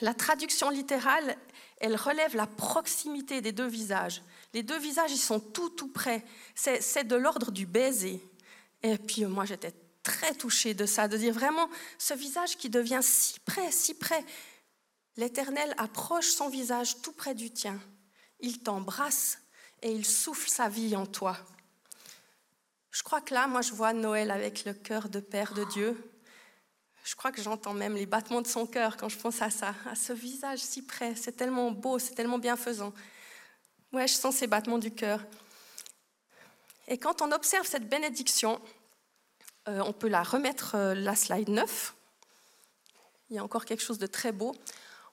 la 0.00 0.14
traduction 0.14 0.70
littérale, 0.70 1.36
elle 1.80 1.94
relève 1.94 2.34
la 2.34 2.46
proximité 2.46 3.40
des 3.40 3.52
deux 3.52 3.68
visages. 3.68 4.22
Les 4.54 4.62
deux 4.62 4.78
visages, 4.78 5.12
ils 5.12 5.18
sont 5.18 5.40
tout, 5.40 5.70
tout 5.70 5.88
près. 5.88 6.24
C'est 6.54 7.04
de 7.04 7.16
l'ordre 7.16 7.50
du 7.50 7.66
baiser. 7.66 8.22
Et 8.82 8.96
puis 8.96 9.24
moi, 9.24 9.44
j'étais 9.44 9.74
très 10.02 10.34
touchée 10.34 10.74
de 10.74 10.86
ça, 10.86 11.08
de 11.08 11.16
dire 11.16 11.34
vraiment 11.34 11.68
ce 11.98 12.14
visage 12.14 12.56
qui 12.56 12.70
devient 12.70 13.00
si 13.02 13.38
près, 13.40 13.70
si 13.70 13.94
près. 13.94 14.24
L'Éternel 15.16 15.74
approche 15.76 16.28
son 16.28 16.48
visage 16.48 17.02
tout 17.02 17.12
près 17.12 17.34
du 17.34 17.50
tien. 17.50 17.78
Il 18.40 18.60
t'embrasse 18.60 19.38
et 19.82 19.90
il 19.90 20.06
souffle 20.06 20.48
sa 20.48 20.68
vie 20.68 20.96
en 20.96 21.06
toi. 21.06 21.36
Je 22.90 23.02
crois 23.02 23.20
que 23.20 23.34
là, 23.34 23.46
moi, 23.46 23.60
je 23.60 23.72
vois 23.72 23.92
Noël 23.92 24.30
avec 24.30 24.64
le 24.64 24.72
cœur 24.72 25.08
de 25.08 25.20
Père 25.20 25.52
de 25.54 25.64
Dieu. 25.64 25.96
Je 27.04 27.14
crois 27.16 27.32
que 27.32 27.42
j'entends 27.42 27.74
même 27.74 27.94
les 27.94 28.06
battements 28.06 28.42
de 28.42 28.46
son 28.46 28.66
cœur 28.66 28.96
quand 28.96 29.08
je 29.08 29.18
pense 29.18 29.42
à 29.42 29.50
ça, 29.50 29.74
à 29.90 29.94
ce 29.94 30.12
visage 30.12 30.60
si 30.60 30.82
près. 30.82 31.14
C'est 31.14 31.32
tellement 31.32 31.70
beau, 31.70 31.98
c'est 31.98 32.14
tellement 32.14 32.38
bienfaisant. 32.38 32.92
Ouais, 33.92 34.06
je 34.06 34.14
sens 34.14 34.36
ces 34.36 34.46
battements 34.46 34.78
du 34.78 34.90
cœur. 34.90 35.20
Et 36.86 36.98
quand 36.98 37.22
on 37.22 37.32
observe 37.32 37.66
cette 37.66 37.88
bénédiction, 37.88 38.60
euh, 39.68 39.80
on 39.80 39.92
peut 39.92 40.08
la 40.08 40.22
remettre, 40.22 40.74
euh, 40.74 40.94
la 40.94 41.14
slide 41.14 41.48
9. 41.48 41.94
Il 43.30 43.36
y 43.36 43.38
a 43.38 43.44
encore 43.44 43.64
quelque 43.64 43.82
chose 43.82 43.98
de 43.98 44.06
très 44.06 44.32
beau 44.32 44.54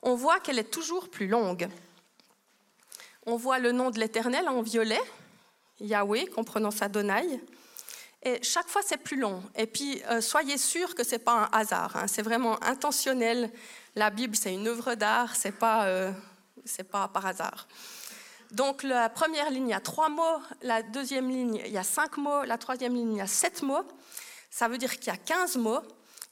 on 0.05 0.13
voit 0.13 0.39
qu'elle 0.39 0.59
est 0.59 0.71
toujours 0.71 1.09
plus 1.09 1.27
longue. 1.27 1.67
On 3.25 3.35
voit 3.35 3.57
le 3.57 3.71
nom 3.71 3.89
de 3.89 3.99
l'Éternel 3.99 4.47
en 4.47 4.61
violet, 4.61 5.01
Yahweh, 5.79 6.27
comprenant 6.27 6.69
Adonai. 6.79 7.41
Et 8.21 8.41
chaque 8.43 8.67
fois, 8.67 8.81
c'est 8.85 8.97
plus 8.97 9.19
long. 9.19 9.43
Et 9.55 9.65
puis, 9.65 10.01
euh, 10.09 10.21
soyez 10.21 10.59
sûrs 10.59 10.93
que 10.93 11.03
ce 11.03 11.13
n'est 11.13 11.19
pas 11.19 11.49
un 11.51 11.59
hasard. 11.59 11.95
Hein. 11.95 12.07
C'est 12.07 12.21
vraiment 12.21 12.63
intentionnel. 12.63 13.51
La 13.95 14.11
Bible, 14.11 14.35
c'est 14.35 14.53
une 14.53 14.67
œuvre 14.67 14.93
d'art. 14.93 15.35
Ce 15.35 15.47
n'est 15.47 15.53
pas, 15.53 15.87
euh, 15.87 16.11
pas 16.91 17.07
par 17.07 17.25
hasard. 17.25 17.67
Donc, 18.51 18.83
la 18.83 19.09
première 19.09 19.49
ligne, 19.49 19.67
il 19.67 19.71
y 19.71 19.73
a 19.73 19.79
trois 19.79 20.09
mots. 20.09 20.39
La 20.61 20.81
deuxième 20.81 21.29
ligne, 21.29 21.61
il 21.65 21.71
y 21.71 21.77
a 21.77 21.83
cinq 21.83 22.17
mots. 22.17 22.43
La 22.43 22.57
troisième 22.57 22.95
ligne, 22.95 23.13
il 23.13 23.17
y 23.17 23.21
a 23.21 23.27
sept 23.27 23.61
mots. 23.61 23.83
Ça 24.49 24.67
veut 24.67 24.77
dire 24.77 24.97
qu'il 24.97 25.07
y 25.07 25.15
a 25.15 25.17
quinze 25.17 25.57
mots. 25.57 25.81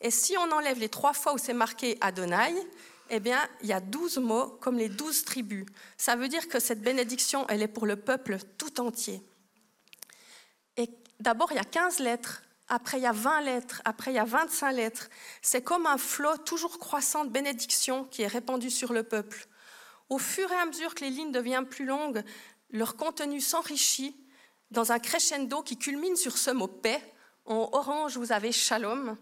Et 0.02 0.12
si 0.12 0.38
on 0.38 0.52
enlève 0.52 0.80
les 0.80 0.90
trois 0.90 1.14
fois 1.14 1.34
où 1.34 1.38
c'est 1.38 1.54
marqué 1.54 1.98
Adonai, 2.02 2.54
eh 3.10 3.20
bien, 3.20 3.40
il 3.62 3.68
y 3.68 3.74
a 3.74 3.80
douze 3.80 4.18
mots 4.18 4.58
comme 4.62 4.78
les 4.78 4.90
douze 4.90 5.24
tribus. 5.24 5.66
Ça 5.98 6.16
veut 6.16 6.28
dire 6.28 6.48
que 6.48 6.60
cette 6.60 6.82
bénédiction, 6.82 7.46
elle 7.48 7.62
est 7.62 7.68
pour 7.68 7.86
le 7.86 7.96
peuple 7.96 8.38
tout 8.58 8.82
entier. 8.82 9.22
Et 10.78 10.90
d'abord, 11.20 11.52
il 11.52 11.56
y 11.56 11.60
a 11.60 11.64
15 11.64 12.00
lettres, 12.00 12.44
après 12.68 12.98
il 12.98 13.04
y 13.04 13.08
a 13.08 13.12
20 13.12 13.42
lettres, 13.42 13.82
après 13.86 14.12
il 14.12 14.16
y 14.16 14.20
a 14.20 14.26
25 14.26 14.72
lettres. 14.72 15.10
C'est 15.42 15.62
comme 15.62 15.86
un 15.86 15.98
flot 15.98 16.38
toujours 16.38 16.80
croissant 16.80 17.26
de 17.26 17.30
bénédiction 17.30 18.06
qui 18.06 18.24
est 18.24 18.28
répandu 18.28 18.70
sur 18.70 18.94
le 18.94 19.04
peuple. 19.04 19.48
Au 20.10 20.18
fur 20.18 20.52
et 20.52 20.56
à 20.56 20.66
mesure 20.66 20.94
que 20.96 21.04
les 21.04 21.10
lignes 21.10 21.32
deviennent 21.32 21.68
plus 21.68 21.86
longues, 21.86 22.24
leur 22.70 22.96
contenu 22.96 23.40
s'enrichit 23.42 24.16
dans 24.72 24.92
un 24.92 25.00
crescendo 25.00 25.62
qui 25.62 25.78
culmine 25.78 26.16
sur 26.16 26.38
ce 26.38 26.52
mot 26.52 26.68
paix. 26.68 27.02
En 27.46 27.70
orange, 27.74 28.18
vous 28.18 28.32
avez 28.32 28.52
shalom. 28.52 29.18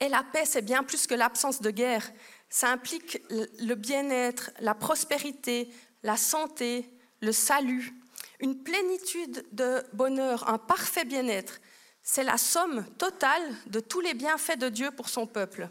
Et 0.00 0.08
la 0.08 0.22
paix, 0.22 0.44
c'est 0.44 0.62
bien 0.62 0.82
plus 0.82 1.06
que 1.06 1.14
l'absence 1.14 1.60
de 1.60 1.70
guerre. 1.70 2.10
Ça 2.48 2.68
implique 2.68 3.22
le 3.30 3.74
bien-être, 3.74 4.50
la 4.60 4.74
prospérité, 4.74 5.72
la 6.02 6.16
santé, 6.16 6.90
le 7.20 7.32
salut, 7.32 7.94
une 8.40 8.62
plénitude 8.62 9.46
de 9.52 9.82
bonheur, 9.92 10.48
un 10.48 10.58
parfait 10.58 11.04
bien-être. 11.04 11.60
C'est 12.02 12.24
la 12.24 12.36
somme 12.36 12.84
totale 12.98 13.54
de 13.66 13.78
tous 13.78 14.00
les 14.00 14.14
bienfaits 14.14 14.58
de 14.58 14.68
Dieu 14.68 14.90
pour 14.90 15.08
son 15.08 15.26
peuple. 15.26 15.68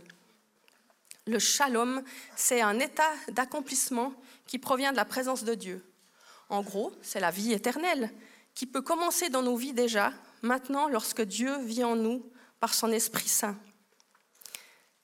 Le 1.28 1.40
shalom, 1.40 2.04
c'est 2.36 2.62
un 2.62 2.80
état 2.80 3.12
d'accomplissement 3.30 4.14
qui 4.48 4.58
provient 4.60 4.92
de 4.92 4.98
la 4.98 5.06
présence 5.06 5.44
de 5.44 5.54
Dieu. 5.54 5.86
En 6.50 6.62
gros, 6.62 6.92
c'est 7.02 7.20
la 7.20 7.32
vie 7.32 7.54
éternelle 7.54 8.12
qui 8.54 8.66
peut 8.66 8.82
commencer 8.82 9.30
dans 9.30 9.44
nos 9.44 9.56
vies 9.56 9.74
déjà, 9.74 10.14
maintenant 10.42 10.90
lorsque 10.90 11.22
Dieu 11.22 11.58
vit 11.64 11.84
en 11.84 11.96
nous 11.96 12.30
par 12.60 12.74
son 12.74 12.92
Esprit 12.92 13.30
Saint 13.30 13.58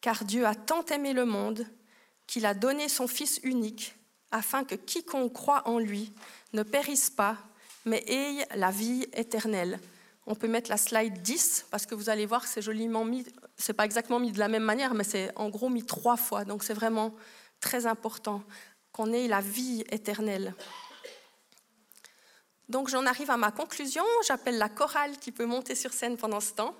car 0.01 0.23
Dieu 0.23 0.45
a 0.45 0.55
tant 0.55 0.85
aimé 0.85 1.13
le 1.13 1.25
monde 1.25 1.65
qu'il 2.27 2.45
a 2.45 2.53
donné 2.53 2.89
son 2.89 3.07
Fils 3.07 3.39
unique, 3.43 3.95
afin 4.31 4.63
que 4.63 4.75
quiconque 4.75 5.33
croit 5.33 5.67
en 5.67 5.79
lui 5.79 6.13
ne 6.53 6.63
périsse 6.63 7.09
pas, 7.09 7.37
mais 7.85 8.03
ait 8.07 8.45
la 8.55 8.71
vie 8.71 9.05
éternelle. 9.13 9.79
On 10.25 10.35
peut 10.35 10.47
mettre 10.47 10.69
la 10.69 10.77
slide 10.77 11.21
10, 11.21 11.67
parce 11.71 11.85
que 11.85 11.95
vous 11.95 12.09
allez 12.09 12.25
voir 12.25 12.43
que 12.43 12.47
c'est 12.47 12.61
joliment 12.61 13.05
mis, 13.05 13.25
c'est 13.57 13.73
pas 13.73 13.85
exactement 13.85 14.19
mis 14.19 14.31
de 14.31 14.39
la 14.39 14.47
même 14.47 14.63
manière, 14.63 14.93
mais 14.93 15.03
c'est 15.03 15.31
en 15.35 15.49
gros 15.49 15.69
mis 15.69 15.83
trois 15.83 16.17
fois, 16.17 16.45
donc 16.45 16.63
c'est 16.63 16.73
vraiment 16.73 17.13
très 17.59 17.85
important 17.87 18.43
qu'on 18.91 19.11
ait 19.11 19.27
la 19.27 19.41
vie 19.41 19.83
éternelle. 19.89 20.53
Donc 22.69 22.89
j'en 22.89 23.05
arrive 23.05 23.31
à 23.31 23.37
ma 23.37 23.51
conclusion, 23.51 24.03
j'appelle 24.27 24.57
la 24.57 24.69
chorale 24.69 25.17
qui 25.17 25.31
peut 25.31 25.45
monter 25.45 25.73
sur 25.73 25.93
scène 25.93 26.17
pendant 26.17 26.39
ce 26.39 26.53
temps. 26.53 26.75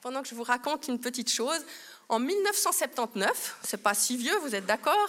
Pendant 0.00 0.22
que 0.22 0.28
je 0.28 0.34
vous 0.34 0.44
raconte 0.44 0.86
une 0.86 1.00
petite 1.00 1.30
chose, 1.30 1.60
en 2.08 2.20
1979, 2.20 3.58
c'est 3.62 3.82
pas 3.82 3.94
si 3.94 4.16
vieux, 4.16 4.36
vous 4.38 4.54
êtes 4.54 4.66
d'accord 4.66 5.08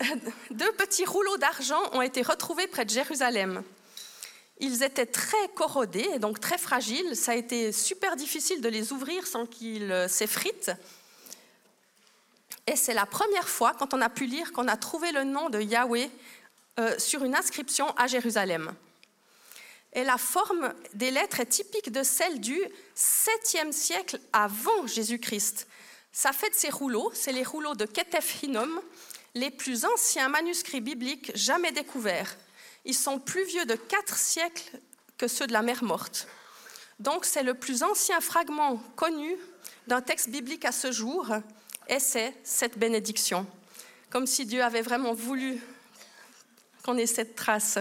Deux 0.50 0.72
petits 0.72 1.04
rouleaux 1.04 1.36
d'argent 1.36 1.82
ont 1.92 2.00
été 2.00 2.22
retrouvés 2.22 2.66
près 2.66 2.86
de 2.86 2.90
Jérusalem. 2.90 3.62
Ils 4.58 4.82
étaient 4.82 5.06
très 5.06 5.48
corrodés 5.54 6.08
et 6.14 6.18
donc 6.18 6.40
très 6.40 6.58
fragiles. 6.58 7.14
Ça 7.14 7.32
a 7.32 7.34
été 7.34 7.72
super 7.72 8.16
difficile 8.16 8.60
de 8.60 8.68
les 8.68 8.92
ouvrir 8.92 9.26
sans 9.26 9.46
qu'ils 9.46 9.92
euh, 9.92 10.08
s'effritent. 10.08 10.72
Et 12.66 12.74
c'est 12.74 12.94
la 12.94 13.06
première 13.06 13.48
fois, 13.48 13.74
quand 13.78 13.94
on 13.94 14.00
a 14.00 14.08
pu 14.08 14.26
lire, 14.26 14.52
qu'on 14.52 14.66
a 14.66 14.76
trouvé 14.76 15.12
le 15.12 15.24
nom 15.24 15.50
de 15.50 15.60
Yahweh 15.60 16.10
euh, 16.80 16.98
sur 16.98 17.22
une 17.24 17.34
inscription 17.34 17.86
à 17.96 18.06
Jérusalem. 18.06 18.74
Et 19.92 20.04
la 20.04 20.18
forme 20.18 20.74
des 20.94 21.10
lettres 21.10 21.40
est 21.40 21.46
typique 21.46 21.90
de 21.90 22.02
celle 22.02 22.40
du 22.40 22.58
7e 22.96 23.72
siècle 23.72 24.20
avant 24.32 24.86
Jésus-Christ. 24.86 25.68
Ça 26.12 26.32
fait 26.32 26.50
de 26.50 26.54
ces 26.54 26.70
rouleaux, 26.70 27.10
c'est 27.14 27.32
les 27.32 27.44
rouleaux 27.44 27.74
de 27.74 27.86
Ketef 27.86 28.42
Hinnom, 28.42 28.68
les 29.34 29.50
plus 29.50 29.84
anciens 29.84 30.28
manuscrits 30.28 30.80
bibliques 30.80 31.30
jamais 31.34 31.72
découverts. 31.72 32.36
Ils 32.86 32.94
sont 32.94 33.18
plus 33.18 33.44
vieux 33.44 33.66
de 33.66 33.74
quatre 33.74 34.16
siècles 34.16 34.70
que 35.18 35.26
ceux 35.26 35.46
de 35.46 35.52
la 35.52 35.62
mer 35.62 35.82
morte. 35.82 36.28
Donc 37.00 37.24
c'est 37.24 37.42
le 37.42 37.54
plus 37.54 37.82
ancien 37.82 38.20
fragment 38.20 38.76
connu 38.94 39.36
d'un 39.88 40.00
texte 40.00 40.30
biblique 40.30 40.64
à 40.64 40.72
ce 40.72 40.92
jour, 40.92 41.34
et 41.88 41.98
c'est 41.98 42.32
cette 42.44 42.78
bénédiction. 42.78 43.46
Comme 44.08 44.26
si 44.26 44.46
Dieu 44.46 44.62
avait 44.62 44.82
vraiment 44.82 45.14
voulu 45.14 45.60
qu'on 46.84 46.96
ait 46.96 47.06
cette 47.06 47.34
trace. 47.34 47.78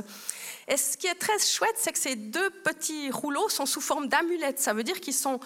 Et 0.67 0.77
ce 0.77 0.97
qui 0.97 1.05
est 1.05 1.15
très 1.15 1.37
chouette, 1.37 1.75
c'est 1.77 1.91
que 1.93 1.99
ces 1.99 2.15
deux 2.15 2.49
petits 2.49 3.11
rouleaux 3.11 3.49
sont 3.49 3.67
sous 3.67 3.81
forme 3.81 4.07
d'amulettes. 4.07 4.59
Ça 4.59 4.73
veut 4.73 4.83
dire 4.83 4.99
qu'ils 4.99 5.13
sont 5.13 5.39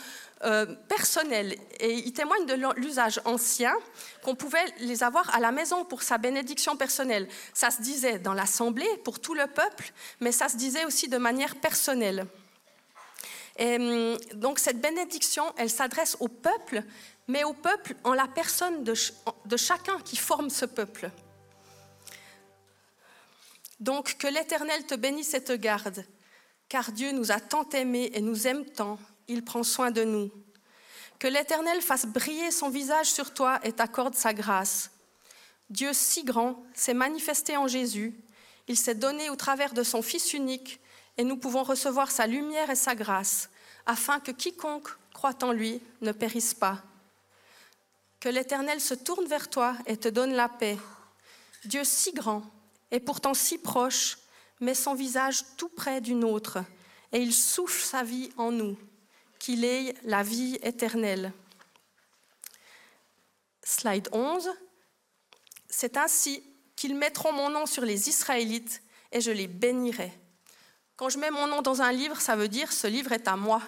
euh, 0.45 0.65
personnels 0.87 1.57
et 1.81 1.93
ils 1.93 2.13
témoignent 2.13 2.45
de 2.45 2.53
l'usage 2.77 3.19
ancien 3.25 3.73
qu'on 4.23 4.35
pouvait 4.35 4.63
les 4.79 5.03
avoir 5.03 5.35
à 5.35 5.41
la 5.41 5.51
maison 5.51 5.83
pour 5.83 6.01
sa 6.01 6.17
bénédiction 6.17 6.77
personnelle. 6.77 7.27
Ça 7.53 7.71
se 7.71 7.81
disait 7.81 8.19
dans 8.19 8.33
l'assemblée 8.33 8.87
pour 9.03 9.19
tout 9.19 9.33
le 9.33 9.47
peuple, 9.47 9.91
mais 10.21 10.31
ça 10.31 10.47
se 10.47 10.55
disait 10.55 10.85
aussi 10.85 11.09
de 11.09 11.17
manière 11.17 11.55
personnelle. 11.57 12.25
Et 13.57 13.75
hum, 13.75 14.17
donc 14.35 14.59
cette 14.59 14.79
bénédiction, 14.79 15.43
elle 15.57 15.69
s'adresse 15.69 16.15
au 16.21 16.29
peuple, 16.29 16.83
mais 17.27 17.43
au 17.43 17.51
peuple 17.53 17.95
en 18.05 18.13
la 18.13 18.27
personne 18.27 18.85
de, 18.85 18.93
de 19.45 19.57
chacun 19.57 19.99
qui 19.99 20.15
forme 20.15 20.49
ce 20.49 20.65
peuple. 20.65 21.11
Donc 23.81 24.15
que 24.17 24.27
l'Éternel 24.27 24.85
te 24.85 24.95
bénisse 24.95 25.33
et 25.33 25.43
te 25.43 25.53
garde, 25.53 26.05
car 26.69 26.93
Dieu 26.93 27.11
nous 27.11 27.33
a 27.33 27.41
tant 27.41 27.67
aimés 27.71 28.09
et 28.13 28.21
nous 28.21 28.47
aime 28.47 28.65
tant, 28.65 28.97
il 29.29 29.45
prend 29.45 29.63
soin 29.63 29.91
de 29.91 30.03
nous. 30.03 30.29
Que 31.19 31.27
l'Éternel 31.27 31.81
fasse 31.81 32.05
briller 32.05 32.51
son 32.51 32.69
visage 32.69 33.11
sur 33.11 33.33
toi 33.33 33.59
et 33.63 33.71
t'accorde 33.71 34.15
sa 34.15 34.33
grâce. 34.33 34.91
Dieu 35.69 35.91
si 35.93 36.23
grand 36.23 36.63
s'est 36.73 36.93
manifesté 36.93 37.55
en 37.55 37.67
Jésus, 37.67 38.13
Il 38.67 38.77
s'est 38.77 38.93
donné 38.93 39.31
au 39.31 39.35
travers 39.35 39.73
de 39.73 39.81
son 39.81 40.03
Fils 40.03 40.33
unique 40.33 40.79
et 41.17 41.23
nous 41.23 41.37
pouvons 41.37 41.63
recevoir 41.63 42.11
sa 42.11 42.27
lumière 42.27 42.69
et 42.69 42.75
sa 42.75 42.93
grâce, 42.93 43.49
afin 43.87 44.19
que 44.19 44.31
quiconque 44.31 44.89
croit 45.11 45.43
en 45.43 45.51
lui 45.51 45.81
ne 46.01 46.11
périsse 46.11 46.53
pas. 46.53 46.83
Que 48.19 48.29
l'Éternel 48.29 48.79
se 48.79 48.93
tourne 48.93 49.25
vers 49.25 49.49
toi 49.49 49.75
et 49.87 49.97
te 49.97 50.07
donne 50.07 50.33
la 50.33 50.49
paix. 50.49 50.77
Dieu 51.65 51.83
si 51.83 52.13
grand 52.13 52.43
et 52.91 52.99
pourtant 52.99 53.33
si 53.33 53.57
proche 53.57 54.19
met 54.59 54.75
son 54.75 54.93
visage 54.93 55.43
tout 55.57 55.69
près 55.69 55.99
du 55.99 56.13
nôtre 56.13 56.59
et 57.11 57.19
il 57.19 57.33
souffle 57.33 57.83
sa 57.83 58.03
vie 58.03 58.29
en 58.37 58.51
nous, 58.51 58.77
qu'il 59.39 59.65
ait 59.65 59.95
la 60.03 60.21
vie 60.21 60.59
éternelle. 60.61 61.33
Slide 63.63 64.09
11. 64.11 64.49
C'est 65.69 65.97
ainsi 65.97 66.43
qu'ils 66.75 66.95
mettront 66.95 67.31
mon 67.31 67.49
nom 67.49 67.65
sur 67.65 67.83
les 67.83 68.09
Israélites 68.09 68.81
et 69.11 69.21
je 69.21 69.31
les 69.31 69.47
bénirai. 69.47 70.11
Quand 70.95 71.09
je 71.09 71.17
mets 71.17 71.31
mon 71.31 71.47
nom 71.47 71.61
dans 71.61 71.81
un 71.81 71.91
livre, 71.91 72.19
ça 72.19 72.35
veut 72.35 72.47
dire 72.47 72.71
ce 72.71 72.87
livre 72.87 73.13
est 73.13 73.27
à 73.27 73.37
moi. 73.37 73.61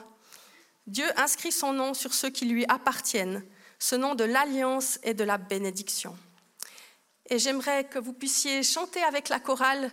Dieu 0.88 1.06
inscrit 1.18 1.52
son 1.52 1.74
nom 1.74 1.94
sur 1.94 2.14
ceux 2.14 2.30
qui 2.30 2.46
lui 2.46 2.66
appartiennent, 2.68 3.46
ce 3.80 3.96
nom 3.96 4.16
de 4.16 4.24
l'alliance 4.24 5.00
et 5.04 5.14
de 5.14 5.24
la 5.24 5.38
bénédiction. 5.38 6.18
Et 7.30 7.40
j'aimerais 7.40 7.86
que 7.86 8.00
vous 8.00 8.14
puissiez 8.14 8.64
chanter 8.64 9.02
avec 9.04 9.30
la 9.30 9.40
chorale 9.40 9.92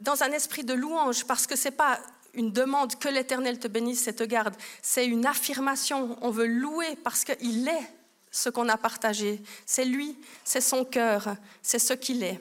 dans 0.00 0.22
un 0.22 0.32
esprit 0.32 0.64
de 0.64 0.74
louange, 0.74 1.24
parce 1.26 1.46
que 1.46 1.56
ce 1.56 1.68
n'est 1.68 1.74
pas 1.74 2.00
une 2.34 2.52
demande 2.52 2.96
que 2.96 3.08
l'Éternel 3.08 3.58
te 3.58 3.68
bénisse 3.68 4.06
et 4.08 4.14
te 4.14 4.24
garde, 4.24 4.54
c'est 4.82 5.06
une 5.06 5.26
affirmation. 5.26 6.16
On 6.22 6.30
veut 6.30 6.46
louer 6.46 6.96
parce 7.02 7.24
qu'il 7.24 7.68
est 7.68 7.92
ce 8.30 8.48
qu'on 8.48 8.68
a 8.68 8.76
partagé. 8.76 9.42
C'est 9.66 9.84
lui, 9.84 10.16
c'est 10.44 10.60
son 10.60 10.84
cœur, 10.84 11.36
c'est 11.62 11.78
ce 11.78 11.92
qu'il 11.94 12.22
est. 12.22 12.40